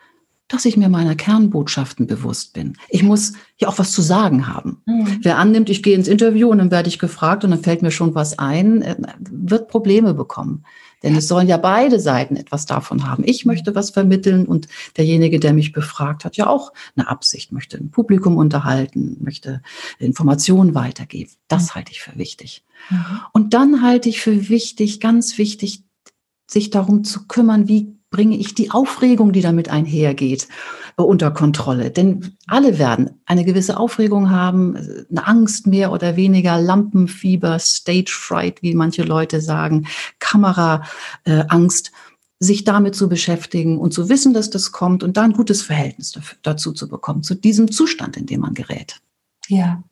dass 0.51 0.65
ich 0.65 0.75
mir 0.75 0.89
meiner 0.89 1.15
Kernbotschaften 1.15 2.07
bewusst 2.07 2.53
bin. 2.53 2.77
Ich 2.89 3.03
muss 3.03 3.33
ja 3.57 3.67
auch 3.67 3.79
was 3.79 3.91
zu 3.91 4.01
sagen 4.01 4.47
haben. 4.47 4.81
Mhm. 4.85 5.19
Wer 5.21 5.37
annimmt, 5.37 5.69
ich 5.69 5.81
gehe 5.81 5.95
ins 5.95 6.07
Interview 6.07 6.49
und 6.49 6.57
dann 6.57 6.71
werde 6.71 6.89
ich 6.89 6.99
gefragt 6.99 7.43
und 7.43 7.51
dann 7.51 7.63
fällt 7.63 7.81
mir 7.81 7.91
schon 7.91 8.15
was 8.15 8.37
ein, 8.37 8.81
äh, 8.81 8.95
wird 9.29 9.69
Probleme 9.69 10.13
bekommen. 10.13 10.65
Denn 11.03 11.15
es 11.15 11.27
sollen 11.27 11.47
ja 11.47 11.57
beide 11.57 11.99
Seiten 11.99 12.35
etwas 12.35 12.65
davon 12.65 13.07
haben. 13.07 13.23
Ich 13.25 13.45
möchte 13.45 13.73
was 13.73 13.89
vermitteln 13.89 14.45
und 14.45 14.67
derjenige, 14.97 15.39
der 15.39 15.53
mich 15.53 15.71
befragt, 15.71 16.25
hat 16.25 16.37
ja 16.37 16.47
auch 16.47 16.73
eine 16.95 17.07
Absicht, 17.07 17.51
möchte 17.51 17.77
ein 17.77 17.89
Publikum 17.89 18.37
unterhalten, 18.37 19.17
möchte 19.19 19.61
Informationen 19.97 20.75
weitergeben. 20.75 21.31
Das 21.47 21.69
mhm. 21.69 21.75
halte 21.75 21.91
ich 21.91 22.01
für 22.01 22.17
wichtig. 22.17 22.63
Mhm. 22.89 23.19
Und 23.31 23.53
dann 23.53 23.81
halte 23.81 24.09
ich 24.09 24.21
für 24.21 24.49
wichtig, 24.49 24.99
ganz 24.99 25.37
wichtig, 25.37 25.83
sich 26.45 26.69
darum 26.69 27.03
zu 27.03 27.27
kümmern, 27.27 27.67
wie 27.67 27.95
bringe 28.11 28.37
ich 28.37 28.53
die 28.53 28.69
Aufregung, 28.69 29.31
die 29.31 29.41
damit 29.41 29.69
einhergeht, 29.69 30.47
äh, 30.97 31.01
unter 31.01 31.31
Kontrolle. 31.31 31.89
Denn 31.89 32.37
alle 32.45 32.77
werden 32.77 33.21
eine 33.25 33.43
gewisse 33.43 33.77
Aufregung 33.77 34.29
haben, 34.29 34.75
eine 35.09 35.25
Angst 35.25 35.65
mehr 35.65 35.91
oder 35.91 36.15
weniger, 36.15 36.61
Lampenfieber, 36.61 37.57
Stage 37.57 38.11
Fright, 38.11 38.61
wie 38.61 38.75
manche 38.75 39.03
Leute 39.03 39.41
sagen, 39.41 39.87
Kameraangst. 40.19 41.87
Äh, 41.87 41.91
sich 42.43 42.63
damit 42.63 42.95
zu 42.95 43.07
beschäftigen 43.07 43.77
und 43.77 43.93
zu 43.93 44.09
wissen, 44.09 44.33
dass 44.33 44.49
das 44.49 44.71
kommt 44.71 45.03
und 45.03 45.15
da 45.15 45.21
ein 45.21 45.33
gutes 45.33 45.61
Verhältnis 45.61 46.19
dazu 46.41 46.71
zu 46.71 46.89
bekommen, 46.89 47.21
zu 47.21 47.35
diesem 47.35 47.71
Zustand, 47.71 48.17
in 48.17 48.25
dem 48.25 48.41
man 48.41 48.55
gerät. 48.55 48.99
Ja, 49.47 49.83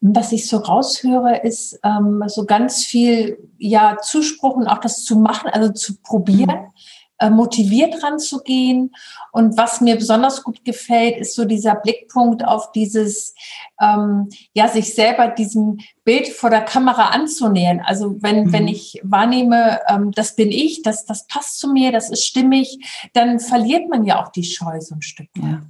was 0.00 0.32
ich 0.32 0.48
so 0.48 0.56
raushöre, 0.56 1.42
ist 1.44 1.78
ähm, 1.84 2.24
so 2.26 2.44
ganz 2.44 2.84
viel 2.84 3.38
ja 3.56 3.98
Zuspruch 4.02 4.56
und 4.56 4.66
auch 4.66 4.78
das 4.78 5.04
zu 5.04 5.14
machen, 5.14 5.48
also 5.52 5.72
zu 5.72 5.94
probieren. 6.02 6.48
Mhm 6.48 6.54
äh, 6.56 6.93
motiviert 7.30 8.02
ranzugehen. 8.02 8.94
Und 9.32 9.56
was 9.56 9.80
mir 9.80 9.96
besonders 9.96 10.42
gut 10.42 10.64
gefällt, 10.64 11.16
ist 11.18 11.34
so 11.34 11.44
dieser 11.44 11.74
Blickpunkt 11.76 12.44
auf 12.44 12.72
dieses, 12.72 13.34
ähm, 13.80 14.28
ja, 14.52 14.68
sich 14.68 14.94
selber 14.94 15.28
diesem 15.28 15.78
Bild 16.04 16.28
vor 16.28 16.50
der 16.50 16.60
Kamera 16.60 17.08
anzunähern. 17.08 17.80
Also 17.84 18.16
wenn, 18.20 18.44
mhm. 18.44 18.52
wenn 18.52 18.68
ich 18.68 19.00
wahrnehme, 19.02 19.80
ähm, 19.88 20.10
das 20.12 20.36
bin 20.36 20.50
ich, 20.50 20.82
das, 20.82 21.06
das 21.06 21.26
passt 21.26 21.58
zu 21.58 21.72
mir, 21.72 21.92
das 21.92 22.10
ist 22.10 22.24
stimmig, 22.24 22.78
dann 23.14 23.40
verliert 23.40 23.88
man 23.88 24.04
ja 24.04 24.22
auch 24.22 24.30
die 24.30 24.44
Scheu 24.44 24.80
so 24.80 24.94
ein 24.94 25.02
Stück. 25.02 25.28
Ja. 25.42 25.62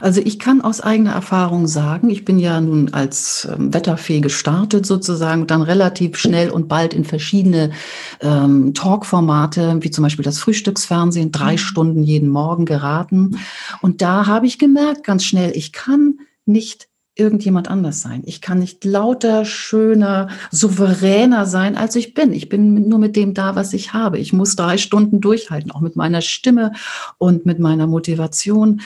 Also 0.00 0.22
ich 0.24 0.38
kann 0.38 0.62
aus 0.62 0.80
eigener 0.80 1.12
Erfahrung 1.12 1.66
sagen, 1.66 2.08
ich 2.08 2.24
bin 2.24 2.38
ja 2.38 2.60
nun 2.60 2.94
als 2.94 3.46
ähm, 3.50 3.72
Wetterfee 3.74 4.20
gestartet 4.20 4.86
sozusagen, 4.86 5.46
dann 5.46 5.60
relativ 5.60 6.16
schnell 6.16 6.50
und 6.50 6.68
bald 6.68 6.94
in 6.94 7.04
verschiedene 7.04 7.72
ähm, 8.20 8.72
Talkformate, 8.72 9.76
wie 9.80 9.90
zum 9.90 10.04
Beispiel 10.04 10.24
das 10.24 10.38
Frühstücksfernsehen, 10.38 11.32
drei 11.32 11.52
mhm. 11.52 11.58
Stunden 11.58 12.02
jeden 12.02 12.30
Morgen 12.30 12.64
geraten. 12.64 13.38
Und 13.82 14.00
da 14.00 14.26
habe 14.26 14.46
ich 14.46 14.58
gemerkt 14.58 15.04
ganz 15.04 15.24
schnell, 15.24 15.54
ich 15.54 15.72
kann 15.72 16.18
nicht 16.46 16.88
irgendjemand 17.14 17.68
anders 17.68 18.00
sein. 18.00 18.22
Ich 18.24 18.40
kann 18.40 18.58
nicht 18.58 18.84
lauter, 18.84 19.44
schöner, 19.44 20.28
souveräner 20.50 21.46
sein, 21.46 21.76
als 21.76 21.94
ich 21.94 22.14
bin. 22.14 22.32
Ich 22.32 22.48
bin 22.48 22.88
nur 22.88 22.98
mit 22.98 23.16
dem 23.16 23.34
da, 23.34 23.54
was 23.54 23.72
ich 23.74 23.92
habe. 23.92 24.18
Ich 24.18 24.32
muss 24.32 24.56
drei 24.56 24.78
Stunden 24.78 25.20
durchhalten, 25.20 25.70
auch 25.70 25.80
mit 25.80 25.94
meiner 25.94 26.22
Stimme 26.22 26.72
und 27.18 27.44
mit 27.44 27.58
meiner 27.58 27.86
Motivation. 27.86 28.80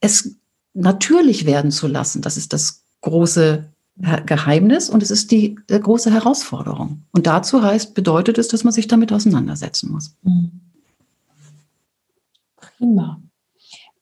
Es 0.00 0.36
natürlich 0.74 1.44
werden 1.44 1.70
zu 1.70 1.88
lassen, 1.88 2.22
das 2.22 2.36
ist 2.36 2.52
das 2.52 2.84
große 3.00 3.64
Geheimnis 4.26 4.88
und 4.88 5.02
es 5.02 5.10
ist 5.10 5.30
die 5.30 5.58
äh, 5.68 5.78
große 5.78 6.10
Herausforderung. 6.10 7.02
Und 7.12 7.26
dazu 7.26 7.62
heißt, 7.62 7.94
bedeutet 7.94 8.38
es, 8.38 8.48
dass 8.48 8.64
man 8.64 8.72
sich 8.72 8.88
damit 8.88 9.12
auseinandersetzen 9.12 9.92
muss. 9.92 10.16
Mhm. 10.22 10.50
Prima. 12.56 13.20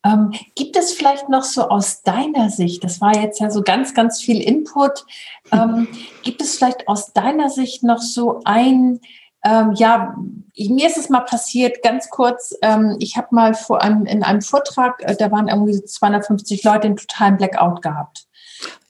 Ähm, 0.04 0.32
gibt 0.54 0.76
es 0.76 0.92
vielleicht 0.92 1.28
noch 1.28 1.42
so 1.42 1.68
aus 1.68 2.02
deiner 2.02 2.48
Sicht, 2.48 2.84
das 2.84 3.00
war 3.00 3.14
jetzt 3.14 3.38
ja 3.38 3.50
so 3.50 3.62
ganz, 3.62 3.92
ganz 3.92 4.20
viel 4.20 4.40
Input, 4.40 5.04
ähm, 5.52 5.88
gibt 6.22 6.40
es 6.40 6.56
vielleicht 6.56 6.88
aus 6.88 7.12
deiner 7.12 7.50
Sicht 7.50 7.82
noch 7.82 8.00
so 8.00 8.40
ein, 8.44 9.00
ähm, 9.44 9.72
ja, 9.74 10.16
mir 10.56 10.86
ist 10.86 10.98
es 10.98 11.08
mal 11.08 11.20
passiert, 11.20 11.82
ganz 11.82 12.08
kurz, 12.10 12.54
ähm, 12.62 12.96
ich 12.98 13.16
habe 13.16 13.28
mal 13.30 13.54
vor 13.54 13.82
einem, 13.82 14.06
in 14.06 14.22
einem 14.22 14.42
Vortrag, 14.42 15.02
äh, 15.02 15.16
da 15.16 15.30
waren 15.30 15.48
irgendwie 15.48 15.82
250 15.82 16.64
Leute 16.64 16.86
in 16.86 16.96
totalen 16.96 17.36
Blackout 17.36 17.82
gehabt. 17.82 18.26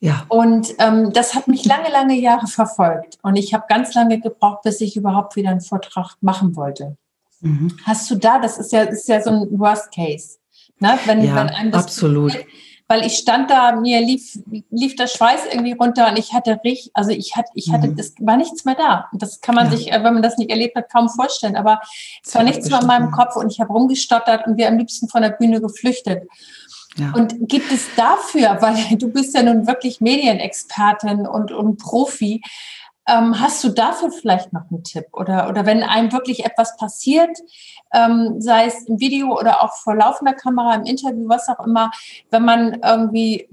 Ja. 0.00 0.24
Und 0.28 0.74
ähm, 0.78 1.12
das 1.12 1.34
hat 1.34 1.46
mich 1.46 1.64
lange, 1.64 1.90
lange 1.90 2.14
Jahre 2.14 2.46
verfolgt. 2.46 3.18
Und 3.22 3.36
ich 3.36 3.54
habe 3.54 3.66
ganz 3.68 3.94
lange 3.94 4.18
gebraucht, 4.18 4.62
bis 4.62 4.80
ich 4.80 4.96
überhaupt 4.96 5.36
wieder 5.36 5.50
einen 5.50 5.60
Vortrag 5.60 6.16
machen 6.20 6.56
wollte. 6.56 6.96
Mhm. 7.40 7.76
Hast 7.84 8.10
du 8.10 8.16
da, 8.16 8.38
das 8.38 8.58
ist 8.58 8.72
ja, 8.72 8.82
ist 8.82 9.08
ja 9.08 9.22
so 9.22 9.30
ein 9.30 9.58
Worst 9.58 9.94
Case. 9.94 10.39
Ne? 10.80 10.98
Wenn, 11.04 11.22
ja, 11.22 11.36
wenn 11.36 11.48
einem 11.48 11.70
das 11.70 11.84
absolut. 11.84 12.32
Passiert, 12.32 12.46
weil 12.90 13.06
ich 13.06 13.18
stand 13.18 13.52
da, 13.52 13.76
mir 13.76 14.00
lief, 14.00 14.36
lief 14.68 14.96
der 14.96 15.06
Schweiß 15.06 15.42
irgendwie 15.52 15.74
runter 15.74 16.08
und 16.08 16.18
ich 16.18 16.32
hatte 16.32 16.58
richtig, 16.64 16.90
also 16.92 17.12
ich 17.12 17.36
hatte, 17.36 17.48
ich 17.54 17.70
hatte, 17.70 17.86
mhm. 17.86 17.96
das 17.96 18.14
war 18.18 18.36
nichts 18.36 18.64
mehr 18.64 18.74
da. 18.74 19.08
Das 19.12 19.40
kann 19.40 19.54
man 19.54 19.66
ja. 19.66 19.76
sich, 19.76 19.92
äh, 19.92 20.02
wenn 20.02 20.14
man 20.14 20.24
das 20.24 20.38
nicht 20.38 20.50
erlebt 20.50 20.74
hat, 20.74 20.90
kaum 20.92 21.08
vorstellen. 21.08 21.54
Aber 21.54 21.80
es 22.26 22.34
war 22.34 22.42
nichts 22.42 22.68
mehr 22.68 22.80
in 22.80 22.88
meinem 22.88 23.12
Kopf 23.12 23.36
und 23.36 23.52
ich 23.52 23.60
habe 23.60 23.72
rumgestottert 23.72 24.44
und 24.44 24.56
wir 24.56 24.66
am 24.66 24.76
liebsten 24.76 25.08
von 25.08 25.22
der 25.22 25.30
Bühne 25.30 25.60
geflüchtet. 25.60 26.24
Ja. 26.96 27.12
Und 27.12 27.48
gibt 27.48 27.70
es 27.70 27.86
dafür, 27.94 28.56
weil 28.60 28.98
du 28.98 29.06
bist 29.12 29.36
ja 29.36 29.44
nun 29.44 29.68
wirklich 29.68 30.00
Medienexpertin 30.00 31.28
und, 31.28 31.52
und 31.52 31.78
Profi, 31.78 32.42
ähm, 33.10 33.40
hast 33.40 33.62
du 33.64 33.70
dafür 33.70 34.10
vielleicht 34.10 34.52
noch 34.52 34.70
einen 34.70 34.84
Tipp? 34.84 35.06
Oder, 35.12 35.48
oder 35.48 35.66
wenn 35.66 35.82
einem 35.82 36.12
wirklich 36.12 36.44
etwas 36.44 36.76
passiert, 36.76 37.36
ähm, 37.92 38.40
sei 38.40 38.66
es 38.66 38.84
im 38.84 39.00
Video 39.00 39.38
oder 39.38 39.62
auch 39.62 39.74
vor 39.74 39.96
laufender 39.96 40.34
Kamera, 40.34 40.74
im 40.74 40.84
Interview, 40.84 41.28
was 41.28 41.48
auch 41.48 41.64
immer, 41.66 41.90
wenn 42.30 42.44
man 42.44 42.80
irgendwie, 42.82 43.48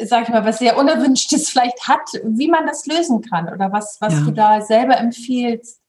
sag 0.00 0.24
ich 0.24 0.28
mal, 0.28 0.44
was 0.44 0.58
sehr 0.58 0.78
Unerwünschtes 0.78 1.48
vielleicht 1.50 1.88
hat, 1.88 2.08
wie 2.24 2.48
man 2.48 2.66
das 2.66 2.86
lösen 2.86 3.22
kann 3.22 3.52
oder 3.52 3.72
was, 3.72 3.98
was 4.00 4.14
ja. 4.14 4.20
du 4.20 4.30
da 4.30 4.60
selber 4.60 4.96
empfiehlst? 4.96 5.81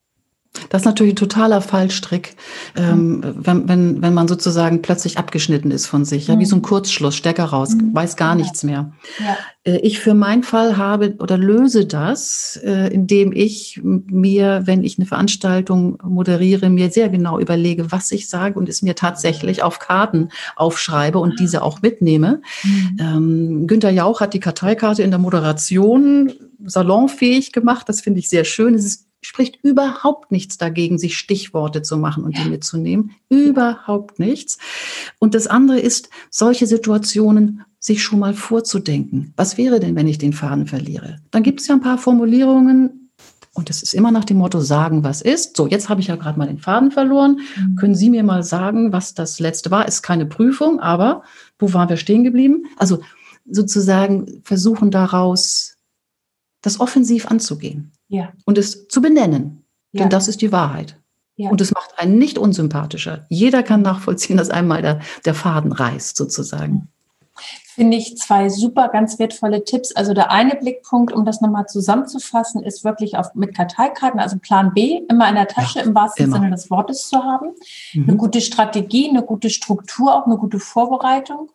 Das 0.69 0.81
ist 0.81 0.85
natürlich 0.85 1.13
ein 1.13 1.17
totaler 1.17 1.61
Fallstrick, 1.61 2.35
mhm. 2.77 3.23
wenn, 3.23 3.67
wenn, 3.67 4.01
wenn 4.01 4.13
man 4.13 4.27
sozusagen 4.27 4.81
plötzlich 4.81 5.17
abgeschnitten 5.17 5.71
ist 5.71 5.87
von 5.87 6.05
sich, 6.05 6.27
ja, 6.27 6.37
wie 6.37 6.45
so 6.45 6.55
ein 6.55 6.59
mhm. 6.59 6.63
Kurzschluss, 6.63 7.15
Stecker 7.15 7.45
raus, 7.45 7.73
mhm. 7.73 7.93
weiß 7.93 8.15
gar 8.15 8.35
nichts 8.35 8.63
mehr. 8.63 8.91
Ja. 9.19 9.37
Äh, 9.63 9.77
ich 9.77 9.99
für 9.99 10.13
meinen 10.13 10.43
Fall 10.43 10.77
habe 10.77 11.15
oder 11.19 11.37
löse 11.37 11.85
das, 11.85 12.59
äh, 12.63 12.93
indem 12.93 13.31
ich 13.31 13.81
mir, 13.83 14.61
wenn 14.65 14.83
ich 14.83 14.99
eine 14.99 15.07
Veranstaltung 15.07 15.97
moderiere, 16.03 16.69
mir 16.69 16.91
sehr 16.91 17.09
genau 17.09 17.39
überlege, 17.39 17.91
was 17.91 18.11
ich 18.11 18.29
sage 18.29 18.59
und 18.59 18.69
es 18.69 18.81
mir 18.81 18.95
tatsächlich 18.95 19.63
auf 19.63 19.79
Karten 19.79 20.29
aufschreibe 20.55 21.17
und 21.17 21.39
diese 21.39 21.63
auch 21.63 21.81
mitnehme. 21.81 22.41
Mhm. 22.63 22.97
Ähm, 22.99 23.67
Günter 23.67 23.89
Jauch 23.89 24.21
hat 24.21 24.33
die 24.33 24.39
Karteikarte 24.39 25.01
in 25.01 25.09
der 25.09 25.19
Moderation 25.19 26.31
salonfähig 26.63 27.51
gemacht. 27.51 27.89
Das 27.89 28.01
finde 28.01 28.19
ich 28.19 28.29
sehr 28.29 28.45
schön. 28.45 28.75
Es 28.75 28.85
ist 28.85 29.07
spricht 29.23 29.57
überhaupt 29.63 30.31
nichts 30.31 30.57
dagegen, 30.57 30.97
sich 30.97 31.17
Stichworte 31.17 31.81
zu 31.81 31.97
machen 31.97 32.23
und 32.23 32.37
die 32.37 32.49
mitzunehmen. 32.49 33.11
Überhaupt 33.29 34.19
nichts. 34.19 34.57
Und 35.19 35.33
das 35.33 35.47
andere 35.47 35.79
ist, 35.79 36.09
solche 36.29 36.67
Situationen 36.67 37.63
sich 37.79 38.03
schon 38.03 38.19
mal 38.19 38.33
vorzudenken. 38.33 39.33
Was 39.35 39.57
wäre 39.57 39.79
denn, 39.79 39.95
wenn 39.95 40.07
ich 40.07 40.17
den 40.17 40.33
Faden 40.33 40.67
verliere? 40.67 41.19
Dann 41.31 41.43
gibt 41.43 41.61
es 41.61 41.67
ja 41.67 41.75
ein 41.75 41.81
paar 41.81 41.97
Formulierungen, 41.97 43.03
und 43.55 43.69
es 43.69 43.83
ist 43.83 43.93
immer 43.93 44.11
nach 44.11 44.25
dem 44.25 44.37
Motto, 44.37 44.59
sagen, 44.61 45.03
was 45.03 45.21
ist. 45.21 45.55
So, 45.55 45.67
jetzt 45.67 45.87
habe 45.87 46.01
ich 46.01 46.07
ja 46.07 46.15
gerade 46.15 46.39
mal 46.39 46.47
den 46.47 46.57
Faden 46.57 46.89
verloren. 46.89 47.39
Mhm. 47.55 47.75
Können 47.75 47.95
Sie 47.95 48.09
mir 48.09 48.23
mal 48.23 48.41
sagen, 48.41 48.91
was 48.91 49.13
das 49.13 49.39
letzte 49.39 49.69
war? 49.69 49.87
Ist 49.87 50.01
keine 50.01 50.25
Prüfung, 50.25 50.79
aber 50.79 51.23
wo 51.59 51.71
waren 51.71 51.87
wir 51.87 51.97
stehen 51.97 52.23
geblieben? 52.23 52.65
Also 52.77 53.01
sozusagen 53.45 54.41
versuchen 54.43 54.89
daraus, 54.89 55.77
das 56.61 56.79
offensiv 56.79 57.27
anzugehen. 57.27 57.91
Ja. 58.13 58.31
Und 58.45 58.59
es 58.59 58.87
zu 58.87 59.01
benennen. 59.01 59.65
Ja. 59.91 60.01
Denn 60.01 60.09
das 60.09 60.27
ist 60.27 60.41
die 60.41 60.51
Wahrheit. 60.51 60.99
Ja. 61.35 61.49
Und 61.49 61.61
es 61.61 61.71
macht 61.71 61.97
einen 61.97 62.19
nicht 62.19 62.37
unsympathischer. 62.37 63.25
Jeder 63.29 63.63
kann 63.63 63.81
nachvollziehen, 63.81 64.37
dass 64.37 64.51
einmal 64.51 64.83
der, 64.83 64.99
der 65.25 65.33
Faden 65.33 65.71
reißt, 65.71 66.15
sozusagen. 66.15 66.89
Finde 67.65 67.97
ich 67.97 68.15
zwei 68.17 68.49
super, 68.49 68.89
ganz 68.89 69.17
wertvolle 69.17 69.63
Tipps. 69.63 69.95
Also 69.95 70.13
der 70.13 70.29
eine 70.29 70.55
Blickpunkt, 70.55 71.11
um 71.11 71.25
das 71.25 71.41
nochmal 71.41 71.65
zusammenzufassen, 71.65 72.61
ist 72.61 72.83
wirklich 72.83 73.17
auf, 73.17 73.33
mit 73.33 73.55
Karteikarten, 73.55 74.19
also 74.19 74.37
Plan 74.37 74.75
B, 74.75 75.01
immer 75.09 75.27
in 75.27 75.33
der 75.33 75.47
Tasche 75.47 75.79
ja, 75.79 75.85
im 75.85 75.95
wahrsten 75.95 76.25
immer. 76.25 76.35
Sinne 76.35 76.51
des 76.51 76.69
Wortes 76.69 77.09
zu 77.09 77.23
haben. 77.23 77.47
Mhm. 77.93 78.03
Eine 78.09 78.17
gute 78.17 78.41
Strategie, 78.41 79.09
eine 79.09 79.23
gute 79.23 79.49
Struktur, 79.49 80.13
auch 80.13 80.27
eine 80.27 80.37
gute 80.37 80.59
Vorbereitung. 80.59 81.49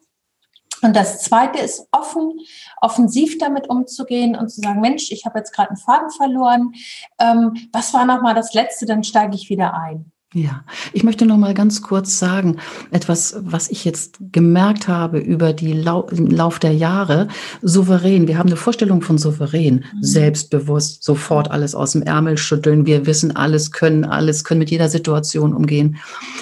Und 0.83 0.95
das 0.95 1.23
Zweite 1.23 1.59
ist 1.59 1.87
offen, 1.93 2.39
offensiv 2.81 3.39
damit 3.39 3.69
umzugehen 3.69 4.37
und 4.37 4.49
zu 4.49 4.61
sagen, 4.61 4.81
Mensch, 4.81 5.11
ich 5.11 5.25
habe 5.25 5.39
jetzt 5.39 5.53
gerade 5.53 5.71
einen 5.71 5.77
Faden 5.77 6.11
verloren. 6.11 6.73
Ähm, 7.19 7.69
was 7.73 7.93
war 7.95 8.05
noch 8.05 8.23
mal 8.23 8.35
das 8.35 8.55
Letzte? 8.55 8.87
Dann 8.87 9.05
steige 9.05 9.35
ich 9.35 9.51
wieder 9.51 9.75
ein. 9.75 10.13
Ja, 10.35 10.63
ich 10.93 11.05
möchte 11.05 11.25
noch 11.25 11.39
mal 11.39 11.55
ganz 11.55 11.81
kurz 11.81 12.19
sagen, 12.19 12.59
etwas, 12.91 13.35
was 13.41 13.71
ich 13.71 13.87
jetzt 13.87 14.19
gemerkt 14.31 14.87
habe 14.87 15.19
über 15.19 15.55
die 15.55 15.73
Lau 15.73 16.07
Lauf 16.11 16.59
der 16.59 16.75
Jahre. 16.75 17.29
Souverän, 17.63 18.29
wir 18.29 18.37
haben 18.37 18.49
eine 18.49 18.57
Vorstellung 18.57 19.01
von 19.01 19.17
souverän, 19.17 19.77
mhm. 19.77 20.03
selbstbewusst, 20.03 21.03
sofort 21.03 21.51
alles 21.51 21.75
aus 21.75 21.93
dem 21.93 22.03
Ärmel 22.03 22.37
schütteln. 22.37 22.85
Wir 22.85 23.07
wissen 23.07 23.35
alles, 23.37 23.73
können 23.73 24.05
alles, 24.05 24.45
können 24.45 24.59
mit 24.59 24.71
jeder 24.71 24.91
Situation 24.91 25.55
umgehen. 25.55 25.97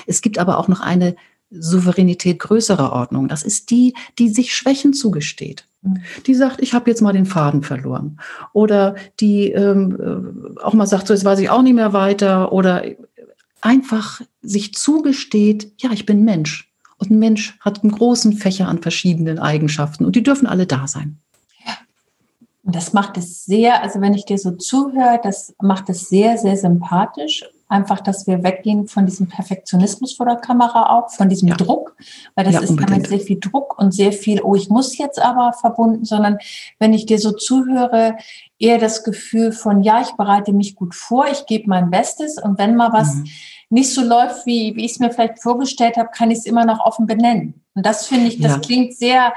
Es 0.09 0.21
gibt 0.21 0.39
aber 0.39 0.59
auch 0.59 0.67
noch 0.67 0.81
eine 0.81 1.15
Souveränität 1.51 2.39
größerer 2.39 2.93
Ordnung. 2.93 3.29
Das 3.29 3.43
ist 3.43 3.71
die, 3.71 3.95
die 4.19 4.29
sich 4.29 4.55
Schwächen 4.55 4.93
zugesteht. 4.93 5.69
Die 6.27 6.35
sagt, 6.35 6.61
ich 6.61 6.75
habe 6.75 6.91
jetzt 6.91 7.01
mal 7.01 7.13
den 7.13 7.27
Faden 7.27 7.63
verloren. 7.63 8.19
Oder 8.53 8.97
die 9.21 9.53
ähm, 9.53 10.57
äh, 10.57 10.61
auch 10.61 10.75
mal 10.75 10.87
sagt, 10.87 11.07
so 11.07 11.15
jetzt 11.15 11.25
weiß 11.25 11.39
ich 11.39 11.51
auch 11.51 11.63
nicht 11.63 11.75
mehr 11.75 11.93
weiter. 11.93 12.53
Oder 12.53 12.85
einfach 13.61 14.21
sich 14.43 14.75
zugesteht, 14.75 15.73
ja, 15.79 15.91
ich 15.93 16.07
bin 16.07 16.25
Mensch. 16.25 16.73
Und 16.99 17.11
ein 17.11 17.19
Mensch 17.19 17.57
hat 17.61 17.83
einen 17.83 17.93
großen 17.93 18.33
Fächer 18.33 18.69
an 18.69 18.83
verschiedenen 18.83 19.39
Eigenschaften 19.39 20.05
und 20.05 20.17
die 20.17 20.23
dürfen 20.23 20.47
alle 20.47 20.67
da 20.67 20.87
sein. 20.87 21.19
Und 22.67 22.75
das 22.75 22.93
macht 22.93 23.17
es 23.17 23.45
sehr, 23.45 23.81
also 23.81 24.01
wenn 24.01 24.13
ich 24.13 24.25
dir 24.25 24.39
so 24.39 24.51
zuhöre, 24.51 25.21
das 25.23 25.55
macht 25.63 25.89
es 25.89 26.09
sehr, 26.09 26.37
sehr 26.37 26.57
sympathisch 26.57 27.45
Einfach, 27.69 28.01
dass 28.01 28.27
wir 28.27 28.45
weggehen 28.45 28.87
von 28.87 29.07
diesem 29.07 29.29
Perfektionismus 29.29 30.15
vor 30.15 30.27
der 30.27 30.37
Kamera 30.37 30.97
auch, 30.97 31.11
von 31.11 31.29
diesem 31.29 31.49
ja. 31.49 31.57
Druck, 31.57 31.97
weil 32.35 32.45
das 32.45 32.55
ja, 32.55 32.61
ist 32.61 32.71
unbedingt. 32.71 32.91
ja 32.91 32.97
mit 32.99 33.09
sehr 33.09 33.21
viel 33.21 33.41
Druck 33.41 33.77
und 33.79 33.93
sehr 33.93 34.13
viel, 34.13 34.41
oh, 34.43 34.55
ich 34.55 34.69
muss 34.69 34.97
jetzt 34.99 35.21
aber 35.21 35.53
verbunden, 35.53 36.05
sondern 36.05 36.39
wenn 36.79 36.95
ich 36.95 37.07
dir 37.07 37.19
so 37.19 37.33
zuhöre, 37.33 38.17
eher 38.59 38.79
das 38.79 39.03
Gefühl 39.05 39.53
von, 39.53 39.83
ja, 39.83 40.01
ich 40.01 40.13
bereite 40.13 40.53
mich 40.53 40.77
gut 40.77 40.95
vor, 40.95 41.27
ich 41.31 41.47
gebe 41.47 41.69
mein 41.69 41.91
Bestes 41.91 42.41
und 42.41 42.59
wenn 42.59 42.77
mal 42.77 42.93
was 42.93 43.15
mhm. 43.15 43.27
nicht 43.71 43.93
so 43.93 44.03
läuft, 44.03 44.47
wie, 44.47 44.77
wie 44.77 44.85
ich 44.85 44.93
es 44.93 44.99
mir 45.01 45.11
vielleicht 45.11 45.43
vorgestellt 45.43 45.97
habe, 45.97 46.11
kann 46.13 46.31
ich 46.31 46.39
es 46.39 46.47
immer 46.47 46.65
noch 46.65 46.81
offen 46.81 47.07
benennen. 47.07 47.63
Und 47.75 47.85
das 47.85 48.07
finde 48.07 48.29
ich, 48.29 48.41
das 48.41 48.53
ja. 48.53 48.59
klingt 48.59 48.95
sehr 48.95 49.35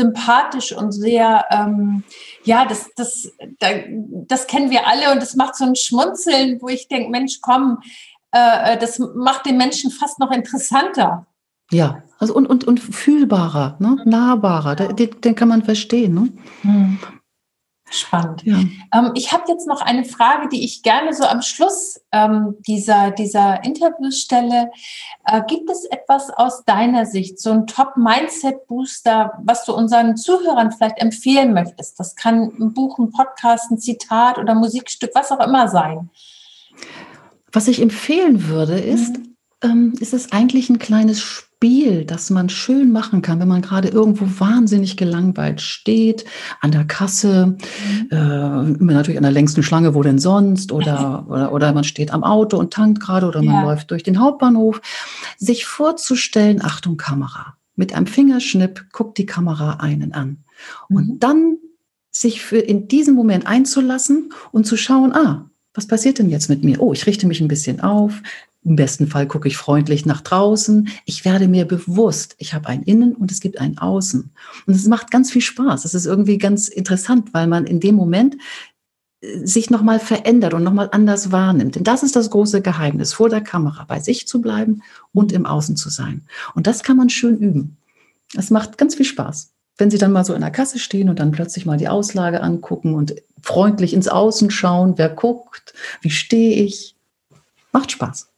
sympathisch 0.00 0.72
und 0.72 0.92
sehr, 0.92 1.44
ähm, 1.50 2.04
ja, 2.44 2.64
das, 2.64 2.90
das, 2.96 3.32
das 3.58 4.46
kennen 4.46 4.70
wir 4.70 4.86
alle 4.86 5.12
und 5.12 5.20
das 5.20 5.36
macht 5.36 5.56
so 5.56 5.64
ein 5.64 5.76
Schmunzeln, 5.76 6.58
wo 6.60 6.68
ich 6.68 6.88
denke, 6.88 7.10
Mensch, 7.10 7.40
komm, 7.40 7.78
äh, 8.32 8.78
das 8.78 8.98
macht 8.98 9.46
den 9.46 9.56
Menschen 9.56 9.90
fast 9.90 10.18
noch 10.18 10.30
interessanter. 10.30 11.26
Ja, 11.70 12.02
also 12.18 12.34
und, 12.34 12.46
und, 12.46 12.64
und 12.64 12.80
fühlbarer, 12.80 13.76
ne? 13.78 14.02
nahbarer, 14.04 14.74
den, 14.74 15.20
den 15.20 15.34
kann 15.34 15.48
man 15.48 15.62
verstehen. 15.62 16.14
Ne? 16.14 16.32
Hm. 16.62 16.98
Spannend. 17.92 18.44
Ja. 18.44 18.58
Ähm, 18.94 19.10
ich 19.14 19.32
habe 19.32 19.44
jetzt 19.48 19.66
noch 19.66 19.80
eine 19.80 20.04
Frage, 20.04 20.48
die 20.48 20.64
ich 20.64 20.84
gerne 20.84 21.12
so 21.12 21.24
am 21.24 21.42
Schluss 21.42 22.00
ähm, 22.12 22.54
dieser, 22.66 23.10
dieser 23.10 23.64
Interviews 23.64 24.20
stelle. 24.20 24.70
Äh, 25.24 25.42
gibt 25.48 25.68
es 25.68 25.84
etwas 25.86 26.30
aus 26.30 26.64
deiner 26.64 27.04
Sicht, 27.04 27.40
so 27.40 27.50
ein 27.50 27.66
Top-Mindset-Booster, 27.66 29.40
was 29.42 29.64
du 29.64 29.74
unseren 29.74 30.16
Zuhörern 30.16 30.70
vielleicht 30.70 30.98
empfehlen 30.98 31.52
möchtest? 31.52 31.98
Das 31.98 32.14
kann 32.14 32.52
ein 32.60 32.72
Buch, 32.74 32.96
ein 32.98 33.10
Podcast, 33.10 33.72
ein 33.72 33.78
Zitat 33.78 34.38
oder 34.38 34.54
Musikstück, 34.54 35.10
was 35.14 35.32
auch 35.32 35.44
immer 35.44 35.66
sein. 35.66 36.10
Was 37.50 37.66
ich 37.66 37.82
empfehlen 37.82 38.46
würde, 38.46 38.78
ist, 38.78 39.18
mhm. 39.18 39.29
Ähm, 39.62 39.94
ist 40.00 40.14
es 40.14 40.32
eigentlich 40.32 40.70
ein 40.70 40.78
kleines 40.78 41.20
Spiel 41.20 41.50
das 42.06 42.30
man 42.30 42.48
schön 42.48 42.90
machen 42.90 43.20
kann, 43.20 43.38
wenn 43.38 43.48
man 43.48 43.60
gerade 43.60 43.88
irgendwo 43.88 44.24
wahnsinnig 44.40 44.96
gelangweilt 44.96 45.60
steht, 45.60 46.24
an 46.60 46.70
der 46.70 46.84
Kasse, 46.84 47.58
mhm. 48.10 48.80
äh, 48.80 48.92
natürlich 48.94 49.18
an 49.18 49.24
der 49.24 49.32
längsten 49.32 49.62
Schlange, 49.62 49.94
wo 49.94 50.02
denn 50.02 50.18
sonst, 50.18 50.72
oder, 50.72 51.26
oder, 51.28 51.52
oder 51.52 51.72
man 51.74 51.84
steht 51.84 52.12
am 52.12 52.24
Auto 52.24 52.56
und 52.56 52.72
tankt 52.72 53.00
gerade, 53.00 53.26
oder 53.26 53.42
man 53.42 53.54
ja. 53.56 53.62
läuft 53.62 53.90
durch 53.90 54.02
den 54.02 54.20
Hauptbahnhof, 54.20 54.80
sich 55.36 55.66
vorzustellen, 55.66 56.62
Achtung 56.64 56.96
Kamera, 56.96 57.56
mit 57.76 57.94
einem 57.94 58.06
Fingerschnipp 58.06 58.86
guckt 58.90 59.18
die 59.18 59.26
Kamera 59.26 59.74
einen 59.80 60.14
an. 60.14 60.44
Mhm. 60.88 60.96
Und 60.96 61.22
dann 61.22 61.56
sich 62.10 62.42
für 62.42 62.58
in 62.58 62.88
diesem 62.88 63.14
Moment 63.14 63.46
einzulassen 63.46 64.32
und 64.50 64.66
zu 64.66 64.78
schauen, 64.78 65.12
ah, 65.12 65.50
was 65.74 65.86
passiert 65.86 66.18
denn 66.18 66.30
jetzt 66.30 66.48
mit 66.48 66.64
mir? 66.64 66.80
Oh, 66.80 66.92
ich 66.92 67.06
richte 67.06 67.26
mich 67.26 67.40
ein 67.40 67.48
bisschen 67.48 67.80
auf, 67.80 68.22
im 68.62 68.76
besten 68.76 69.06
Fall 69.06 69.26
gucke 69.26 69.48
ich 69.48 69.56
freundlich 69.56 70.04
nach 70.04 70.20
draußen. 70.20 70.88
Ich 71.06 71.24
werde 71.24 71.48
mir 71.48 71.64
bewusst, 71.64 72.34
ich 72.38 72.52
habe 72.52 72.68
ein 72.68 72.82
Innen 72.82 73.14
und 73.14 73.32
es 73.32 73.40
gibt 73.40 73.58
ein 73.58 73.78
Außen. 73.78 74.30
Und 74.66 74.74
es 74.74 74.86
macht 74.86 75.10
ganz 75.10 75.30
viel 75.30 75.40
Spaß. 75.40 75.86
Es 75.86 75.94
ist 75.94 76.04
irgendwie 76.04 76.36
ganz 76.36 76.68
interessant, 76.68 77.32
weil 77.32 77.46
man 77.46 77.64
in 77.64 77.80
dem 77.80 77.94
Moment 77.94 78.36
äh, 79.22 79.46
sich 79.46 79.70
nochmal 79.70 79.98
verändert 79.98 80.52
und 80.52 80.62
nochmal 80.62 80.90
anders 80.92 81.32
wahrnimmt. 81.32 81.76
Denn 81.76 81.84
das 81.84 82.02
ist 82.02 82.16
das 82.16 82.28
große 82.28 82.60
Geheimnis, 82.60 83.14
vor 83.14 83.30
der 83.30 83.40
Kamera 83.40 83.84
bei 83.84 83.98
sich 83.98 84.28
zu 84.28 84.42
bleiben 84.42 84.82
und 85.12 85.32
im 85.32 85.46
Außen 85.46 85.76
zu 85.76 85.88
sein. 85.88 86.26
Und 86.54 86.66
das 86.66 86.82
kann 86.82 86.98
man 86.98 87.08
schön 87.08 87.38
üben. 87.38 87.78
Es 88.36 88.50
macht 88.50 88.76
ganz 88.76 88.94
viel 88.94 89.06
Spaß. 89.06 89.52
Wenn 89.78 89.90
Sie 89.90 89.98
dann 89.98 90.12
mal 90.12 90.26
so 90.26 90.34
in 90.34 90.42
der 90.42 90.50
Kasse 90.50 90.78
stehen 90.78 91.08
und 91.08 91.18
dann 91.18 91.30
plötzlich 91.32 91.64
mal 91.64 91.78
die 91.78 91.88
Auslage 91.88 92.42
angucken 92.42 92.92
und 92.92 93.14
freundlich 93.40 93.94
ins 93.94 94.08
Außen 94.08 94.50
schauen, 94.50 94.98
wer 94.98 95.08
guckt, 95.08 95.72
wie 96.02 96.10
stehe 96.10 96.62
ich, 96.62 96.94
macht 97.72 97.90
Spaß. 97.92 98.30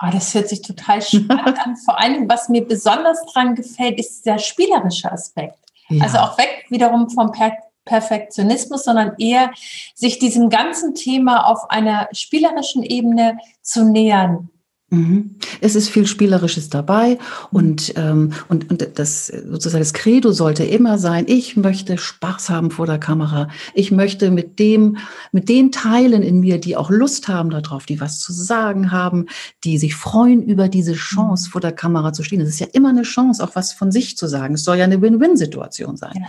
Oh, 0.00 0.10
das 0.12 0.32
hört 0.34 0.48
sich 0.48 0.62
total 0.62 1.02
spannend 1.02 1.58
an. 1.66 1.76
Vor 1.76 1.98
allem, 2.00 2.28
was 2.28 2.48
mir 2.48 2.66
besonders 2.66 3.24
dran 3.32 3.54
gefällt, 3.54 3.98
ist 3.98 4.26
der 4.26 4.38
spielerische 4.38 5.10
Aspekt. 5.10 5.58
Ja. 5.88 6.04
Also 6.04 6.18
auch 6.18 6.38
weg 6.38 6.66
wiederum 6.68 7.10
vom 7.10 7.32
per 7.32 7.52
Perfektionismus, 7.84 8.84
sondern 8.84 9.14
eher 9.18 9.50
sich 9.94 10.18
diesem 10.18 10.50
ganzen 10.50 10.94
Thema 10.94 11.46
auf 11.46 11.70
einer 11.70 12.08
spielerischen 12.12 12.82
Ebene 12.82 13.38
zu 13.62 13.84
nähern. 13.84 14.50
Mhm. 14.90 15.36
Es 15.60 15.74
ist 15.74 15.90
viel 15.90 16.06
Spielerisches 16.06 16.70
dabei 16.70 17.18
und, 17.50 17.92
ähm, 17.96 18.32
und, 18.48 18.70
und 18.70 18.88
das 18.94 19.26
sozusagen 19.26 19.82
das 19.82 19.92
Credo 19.92 20.32
sollte 20.32 20.64
immer 20.64 20.98
sein, 20.98 21.26
ich 21.28 21.58
möchte 21.58 21.98
Spaß 21.98 22.48
haben 22.48 22.70
vor 22.70 22.86
der 22.86 22.98
Kamera. 22.98 23.48
Ich 23.74 23.90
möchte 23.90 24.30
mit 24.30 24.58
dem, 24.58 24.96
mit 25.30 25.50
den 25.50 25.72
Teilen 25.72 26.22
in 26.22 26.40
mir, 26.40 26.58
die 26.58 26.74
auch 26.74 26.88
Lust 26.88 27.28
haben 27.28 27.50
darauf, 27.50 27.84
die 27.84 28.00
was 28.00 28.20
zu 28.20 28.32
sagen 28.32 28.90
haben, 28.90 29.26
die 29.62 29.76
sich 29.76 29.94
freuen 29.94 30.42
über 30.42 30.68
diese 30.68 30.94
Chance 30.94 31.50
vor 31.50 31.60
der 31.60 31.72
Kamera 31.72 32.14
zu 32.14 32.22
stehen. 32.22 32.40
Es 32.40 32.48
ist 32.48 32.60
ja 32.60 32.68
immer 32.72 32.88
eine 32.88 33.02
Chance, 33.02 33.44
auch 33.44 33.54
was 33.54 33.74
von 33.74 33.92
sich 33.92 34.16
zu 34.16 34.26
sagen. 34.26 34.54
Es 34.54 34.64
soll 34.64 34.78
ja 34.78 34.84
eine 34.84 35.02
Win-Win-Situation 35.02 35.98
sein. 35.98 36.14
Ja. 36.14 36.26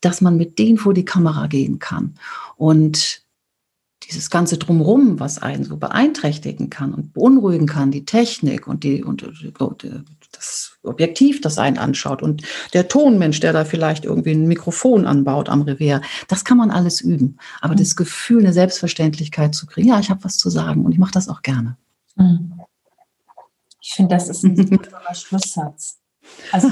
Dass 0.00 0.20
man 0.20 0.36
mit 0.36 0.60
denen 0.60 0.78
vor 0.78 0.94
die 0.94 1.04
Kamera 1.04 1.48
gehen 1.48 1.80
kann. 1.80 2.14
Und 2.56 3.19
dieses 4.10 4.30
ganze 4.30 4.58
Drumherum, 4.58 5.20
was 5.20 5.38
einen 5.38 5.64
so 5.64 5.76
beeinträchtigen 5.76 6.68
kann 6.70 6.92
und 6.94 7.12
beunruhigen 7.12 7.66
kann, 7.66 7.90
die 7.90 8.04
Technik 8.04 8.66
und, 8.66 8.84
die, 8.84 9.04
und 9.04 9.24
das 10.32 10.78
Objektiv, 10.82 11.40
das 11.40 11.58
einen 11.58 11.78
anschaut 11.78 12.22
und 12.22 12.42
der 12.72 12.88
Tonmensch, 12.88 13.40
der 13.40 13.52
da 13.52 13.64
vielleicht 13.64 14.04
irgendwie 14.04 14.32
ein 14.32 14.48
Mikrofon 14.48 15.06
anbaut 15.06 15.48
am 15.48 15.62
Revier, 15.62 16.00
das 16.28 16.44
kann 16.44 16.58
man 16.58 16.70
alles 16.70 17.00
üben. 17.00 17.38
Aber 17.60 17.74
mhm. 17.74 17.78
das 17.78 17.96
Gefühl, 17.96 18.40
eine 18.40 18.52
Selbstverständlichkeit 18.52 19.54
zu 19.54 19.66
kriegen, 19.66 19.88
ja, 19.88 20.00
ich 20.00 20.10
habe 20.10 20.24
was 20.24 20.38
zu 20.38 20.50
sagen 20.50 20.84
und 20.84 20.92
ich 20.92 20.98
mache 20.98 21.12
das 21.12 21.28
auch 21.28 21.42
gerne. 21.42 21.76
Mhm. 22.16 22.60
Ich 23.80 23.94
finde, 23.94 24.14
das 24.14 24.28
ist 24.28 24.44
ein 24.44 24.56
super 24.66 25.14
Schlusssatz. 25.14 25.99
Also 26.52 26.68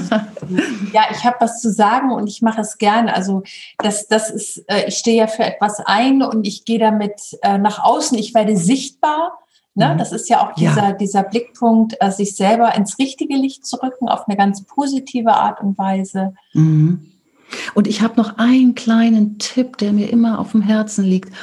ja, 0.93 1.03
ich 1.11 1.23
habe 1.23 1.37
was 1.39 1.61
zu 1.61 1.71
sagen 1.71 2.11
und 2.11 2.27
ich 2.27 2.41
mache 2.41 2.61
es 2.61 2.77
gern. 2.77 3.09
Also 3.09 3.43
das, 3.77 4.07
das 4.07 4.29
ist, 4.29 4.63
äh, 4.69 4.87
ich 4.87 4.97
stehe 4.97 5.17
ja 5.17 5.27
für 5.27 5.43
etwas 5.43 5.79
ein 5.79 6.21
und 6.21 6.45
ich 6.45 6.65
gehe 6.65 6.79
damit 6.79 7.37
äh, 7.41 7.57
nach 7.57 7.83
außen. 7.83 8.17
Ich 8.17 8.33
werde 8.33 8.57
sichtbar. 8.57 9.39
Ne? 9.75 9.93
Mhm. 9.93 9.97
Das 9.97 10.11
ist 10.11 10.29
ja 10.29 10.45
auch 10.45 10.53
dieser, 10.55 10.89
ja. 10.89 10.93
dieser 10.93 11.23
Blickpunkt, 11.23 11.95
äh, 11.99 12.11
sich 12.11 12.35
selber 12.35 12.75
ins 12.75 12.99
richtige 12.99 13.35
Licht 13.35 13.65
zu 13.65 13.81
rücken 13.81 14.09
auf 14.09 14.27
eine 14.27 14.37
ganz 14.37 14.63
positive 14.65 15.33
Art 15.33 15.61
und 15.61 15.77
Weise. 15.77 16.33
Mhm. 16.53 17.13
Und 17.73 17.87
ich 17.87 18.01
habe 18.01 18.15
noch 18.17 18.37
einen 18.37 18.75
kleinen 18.75 19.37
Tipp, 19.37 19.77
der 19.77 19.93
mir 19.93 20.09
immer 20.09 20.39
auf 20.39 20.51
dem 20.51 20.61
Herzen 20.61 21.03
liegt, 21.03 21.33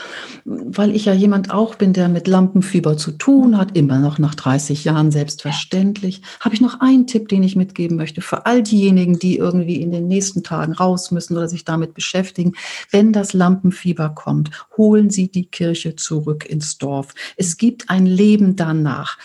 weil 0.44 0.94
ich 0.94 1.06
ja 1.06 1.12
jemand 1.12 1.50
auch 1.50 1.74
bin, 1.74 1.92
der 1.92 2.08
mit 2.08 2.26
Lampenfieber 2.26 2.96
zu 2.96 3.12
tun 3.12 3.56
hat, 3.58 3.76
immer 3.76 3.98
noch 3.98 4.18
nach 4.18 4.34
30 4.34 4.84
Jahren 4.84 5.10
selbstverständlich. 5.10 6.22
Habe 6.40 6.54
ich 6.54 6.60
noch 6.60 6.80
einen 6.80 7.06
Tipp, 7.06 7.28
den 7.28 7.42
ich 7.42 7.56
mitgeben 7.56 7.96
möchte 7.96 8.20
für 8.20 8.46
all 8.46 8.62
diejenigen, 8.62 9.18
die 9.18 9.36
irgendwie 9.36 9.80
in 9.82 9.90
den 9.90 10.08
nächsten 10.08 10.42
Tagen 10.42 10.72
raus 10.72 11.10
müssen 11.10 11.36
oder 11.36 11.48
sich 11.48 11.64
damit 11.64 11.94
beschäftigen. 11.94 12.52
Wenn 12.90 13.12
das 13.12 13.32
Lampenfieber 13.32 14.10
kommt, 14.10 14.50
holen 14.76 15.10
Sie 15.10 15.28
die 15.28 15.46
Kirche 15.46 15.96
zurück 15.96 16.46
ins 16.46 16.78
Dorf. 16.78 17.14
Es 17.36 17.56
gibt 17.56 17.90
ein 17.90 18.06
Leben 18.06 18.56
danach. 18.56 19.18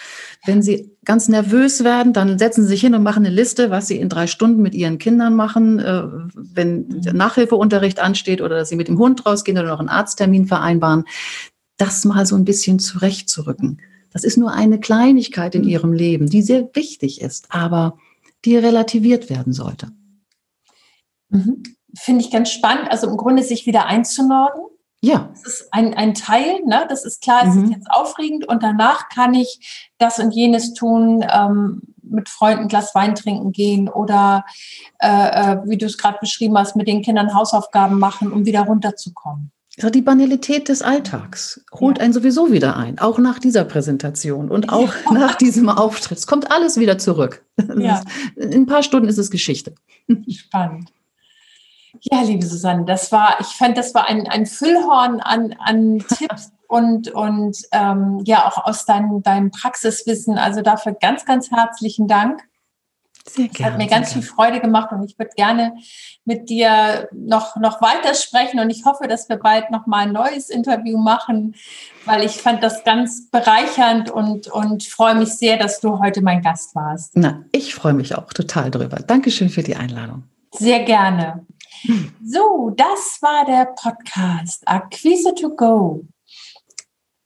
Wenn 0.45 0.61
Sie 0.61 0.91
ganz 1.03 1.27
nervös 1.27 1.83
werden, 1.83 2.13
dann 2.13 2.37
setzen 2.37 2.63
Sie 2.63 2.69
sich 2.69 2.81
hin 2.81 2.93
und 2.93 3.03
machen 3.03 3.25
eine 3.25 3.33
Liste, 3.33 3.71
was 3.71 3.87
Sie 3.87 3.97
in 3.97 4.09
drei 4.09 4.27
Stunden 4.27 4.61
mit 4.61 4.75
Ihren 4.75 4.99
Kindern 4.99 5.35
machen, 5.35 5.79
äh, 5.79 6.03
wenn 6.35 7.01
der 7.01 7.13
Nachhilfeunterricht 7.13 7.99
ansteht 7.99 8.41
oder 8.41 8.57
dass 8.57 8.69
Sie 8.69 8.75
mit 8.75 8.87
dem 8.87 8.99
Hund 8.99 9.25
rausgehen 9.25 9.57
oder 9.57 9.69
noch 9.69 9.79
einen 9.79 9.89
Arzttermin 9.89 10.45
vereinbaren. 10.45 11.05
Das 11.77 12.05
mal 12.05 12.25
so 12.25 12.35
ein 12.35 12.45
bisschen 12.45 12.77
zurechtzurücken. 12.77 13.81
Das 14.11 14.23
ist 14.23 14.37
nur 14.37 14.51
eine 14.51 14.79
Kleinigkeit 14.79 15.55
in 15.55 15.63
Ihrem 15.63 15.93
Leben, 15.93 16.29
die 16.29 16.41
sehr 16.41 16.69
wichtig 16.73 17.21
ist, 17.21 17.47
aber 17.49 17.97
die 18.45 18.57
relativiert 18.57 19.29
werden 19.29 19.53
sollte. 19.53 19.87
Mhm. 21.29 21.63
Finde 21.95 22.23
ich 22.23 22.31
ganz 22.31 22.51
spannend. 22.51 22.91
Also 22.91 23.07
im 23.07 23.17
Grunde 23.17 23.43
sich 23.43 23.65
wieder 23.65 23.85
einzunorden 23.87 24.70
ja. 25.01 25.29
Das 25.33 25.45
ist 25.45 25.73
ein, 25.73 25.93
ein 25.95 26.13
Teil, 26.13 26.61
ne? 26.65 26.85
das 26.87 27.05
ist 27.05 27.21
klar, 27.21 27.47
es 27.47 27.55
mhm. 27.55 27.65
ist 27.65 27.71
jetzt 27.71 27.91
aufregend 27.91 28.47
und 28.47 28.61
danach 28.61 29.09
kann 29.09 29.33
ich 29.33 29.91
das 29.97 30.19
und 30.19 30.31
jenes 30.31 30.73
tun, 30.73 31.25
ähm, 31.27 31.81
mit 32.03 32.29
Freunden 32.29 32.63
ein 32.63 32.67
Glas 32.67 32.93
Wein 32.93 33.15
trinken 33.15 33.51
gehen 33.51 33.89
oder, 33.89 34.45
äh, 34.99 35.07
äh 35.07 35.57
wie 35.65 35.77
du 35.77 35.85
es 35.87 35.97
gerade 35.97 36.19
beschrieben 36.19 36.57
hast, 36.57 36.75
mit 36.75 36.87
den 36.87 37.01
Kindern 37.01 37.33
Hausaufgaben 37.33 37.97
machen, 37.97 38.31
um 38.31 38.45
wieder 38.45 38.61
runterzukommen. 38.61 39.51
Ja, 39.77 39.89
die 39.89 40.01
Banalität 40.01 40.67
des 40.67 40.81
Alltags 40.81 41.63
holt 41.73 41.97
ja. 41.97 42.03
einen 42.03 42.13
sowieso 42.13 42.51
wieder 42.51 42.75
ein, 42.75 42.99
auch 42.99 43.17
nach 43.17 43.39
dieser 43.39 43.63
Präsentation 43.63 44.51
und 44.51 44.69
auch 44.69 44.93
ja. 45.05 45.11
nach 45.13 45.35
diesem 45.35 45.69
Auftritt. 45.69 46.17
Es 46.19 46.27
kommt 46.27 46.51
alles 46.51 46.77
wieder 46.77 46.97
zurück. 46.97 47.43
Ja. 47.77 48.03
in 48.35 48.53
ein 48.53 48.65
paar 48.65 48.83
Stunden 48.83 49.07
ist 49.07 49.17
es 49.17 49.31
Geschichte. 49.31 49.73
Spannend. 50.29 50.91
Ja, 51.99 52.21
liebe 52.21 52.45
Susanne, 52.45 52.85
das 52.85 53.11
war, 53.11 53.37
ich 53.39 53.47
fand, 53.47 53.77
das 53.77 53.93
war 53.93 54.07
ein, 54.07 54.27
ein 54.27 54.45
Füllhorn 54.45 55.19
an, 55.19 55.55
an 55.59 55.99
Tipps 56.17 56.51
und, 56.67 57.11
und 57.11 57.57
ähm, 57.73 58.21
ja, 58.23 58.47
auch 58.47 58.65
aus 58.65 58.85
dein, 58.85 59.21
deinem 59.23 59.51
Praxiswissen. 59.51 60.37
Also 60.37 60.61
dafür 60.61 60.93
ganz, 60.93 61.25
ganz 61.25 61.51
herzlichen 61.51 62.07
Dank. 62.07 62.41
Sehr 63.27 63.49
gerne. 63.49 63.57
Das 63.57 63.65
hat 63.65 63.77
mir 63.77 63.87
ganz 63.87 64.13
viel 64.13 64.21
Freude 64.21 64.59
gemacht 64.59 64.91
und 64.91 65.03
ich 65.03 65.19
würde 65.19 65.31
gerne 65.35 65.73
mit 66.25 66.49
dir 66.49 67.07
noch, 67.11 67.55
noch 67.57 67.81
weiter 67.81 68.15
sprechen 68.15 68.59
und 68.59 68.69
ich 68.69 68.85
hoffe, 68.85 69.07
dass 69.07 69.29
wir 69.29 69.37
bald 69.37 69.69
noch 69.69 69.85
mal 69.85 70.07
ein 70.07 70.11
neues 70.11 70.49
Interview 70.49 70.97
machen, 70.97 71.55
weil 72.05 72.23
ich 72.23 72.41
fand 72.41 72.63
das 72.63 72.83
ganz 72.83 73.29
bereichernd 73.29 74.09
und, 74.09 74.47
und 74.47 74.83
freue 74.83 75.15
mich 75.15 75.29
sehr, 75.29 75.57
dass 75.57 75.81
du 75.81 75.99
heute 75.99 76.21
mein 76.21 76.41
Gast 76.41 76.73
warst. 76.73 77.11
Na, 77.15 77.43
ich 77.51 77.75
freue 77.75 77.93
mich 77.93 78.15
auch 78.15 78.33
total 78.33 78.71
drüber. 78.71 78.97
Dankeschön 78.97 79.49
für 79.49 79.61
die 79.61 79.75
Einladung. 79.75 80.23
Sehr 80.53 80.83
gerne. 80.83 81.45
So, 82.23 82.71
das 82.75 83.19
war 83.21 83.45
der 83.45 83.73
Podcast 83.75 84.67
Akquise 84.67 85.33
to 85.35 85.55
Go 85.55 86.05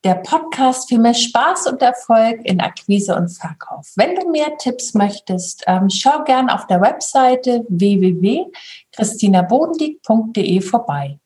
der 0.05 0.15
Podcast 0.15 0.87
für 0.87 0.97
mehr 0.99 1.15
Spaß 1.15 1.67
und 1.67 1.81
Erfolg 1.81 2.39
in 2.43 2.61
Akquise 2.61 3.15
und 3.15 3.29
Verkauf. 3.29 3.91
Wenn 3.95 4.15
du 4.15 4.29
mehr 4.29 4.55
Tipps 4.57 4.93
möchtest, 4.93 5.63
ähm, 5.65 5.89
schau 5.89 6.23
gern 6.23 6.51
auf 6.51 6.67
der 6.67 6.79
Webseite 6.79 7.65
www.christinabodendieck.de 7.69 10.61
vorbei. 10.61 11.17